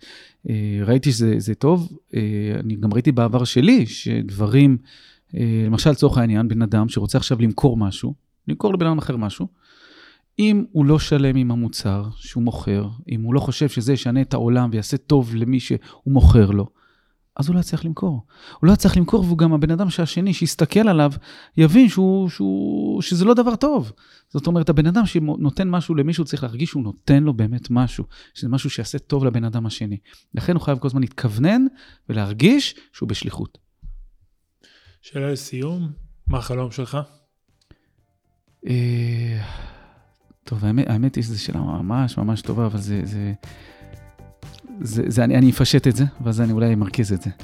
[0.49, 1.97] אה, ראיתי שזה זה טוב.
[2.15, 2.21] אה,
[2.59, 4.77] אני גם ראיתי בעבר שלי, שדברים,
[5.35, 8.13] אה, למשל, לצורך העניין, בן אדם שרוצה עכשיו למכור משהו,
[8.47, 9.47] למכור לבן אדם אחר משהו,
[10.39, 14.33] אם הוא לא שלם עם המוצר שהוא מוכר, אם הוא לא חושב שזה ישנה את
[14.33, 16.67] העולם ויעשה טוב למי שהוא מוכר לו,
[17.37, 18.25] אז הוא לא יצליח למכור.
[18.59, 21.11] הוא לא יצליח למכור, והוא גם הבן אדם שהשני שיסתכל עליו,
[21.57, 23.91] יבין שהוא, שהוא, שזה לא דבר טוב.
[24.29, 28.49] זאת אומרת, הבן אדם שנותן משהו למישהו צריך להרגיש שהוא נותן לו באמת משהו, שזה
[28.49, 29.97] משהו שיעשה טוב לבן אדם השני.
[30.33, 31.65] לכן הוא חייב כל הזמן להתכוונן
[32.09, 33.57] ולהרגיש שהוא בשליחות.
[35.01, 35.91] שאלה לסיום,
[36.27, 36.97] מה החלום שלך?
[40.47, 43.01] טוב, האמת, האמת היא שזו שאלה ממש ממש טובה, אבל זה...
[43.03, 43.33] זה...
[44.81, 47.29] זה, זה אני, אני אפשט את זה, ואז אני אולי אמרכז את זה.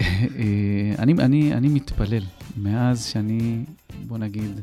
[0.00, 2.22] אה, אני, אני, אני מתפלל
[2.56, 3.64] מאז שאני,
[4.06, 4.60] בוא נגיד,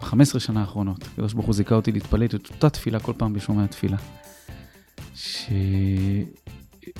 [0.00, 3.64] ב-15 שנה האחרונות, הקדוש ברוך הוא זיכה אותי להתפלל את אותה תפילה כל פעם בשומע
[3.64, 3.96] התפילה.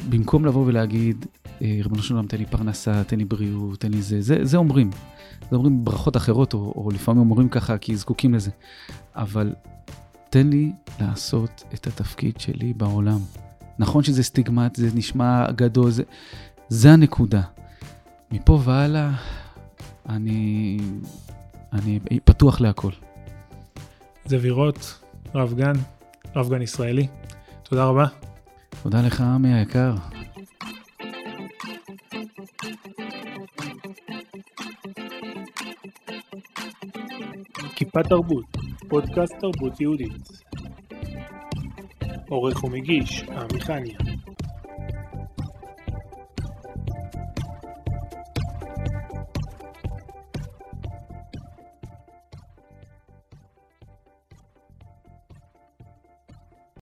[0.04, 1.26] שבמקום לבוא ולהגיד,
[1.62, 4.56] אה, ריבונו של עולם, תן לי פרנסה, תן לי בריאות, תן לי זה, זה, זה
[4.56, 4.90] אומרים.
[5.50, 8.50] זה אומרים ברכות אחרות, או, או לפעמים אומרים ככה כי זקוקים לזה.
[9.14, 9.52] אבל
[10.32, 13.18] תן לי לעשות את התפקיד שלי בעולם.
[13.78, 16.02] נכון שזה סטיגמט, זה נשמע גדול, זה,
[16.68, 17.42] זה הנקודה.
[18.30, 19.10] מפה והלאה,
[20.08, 20.78] אני,
[21.72, 22.90] אני פתוח להכל.
[24.24, 25.00] זה וירות,
[25.34, 25.72] רב גן,
[26.36, 27.06] רב גן ישראלי.
[27.62, 28.06] תודה רבה.
[28.82, 29.94] תודה לך, עמי היקר.
[37.74, 38.61] כיפה תרבות,
[38.92, 40.28] פודקאסט תרבות יהודית.
[42.28, 44.11] עורך ומגיש, עמי חניה.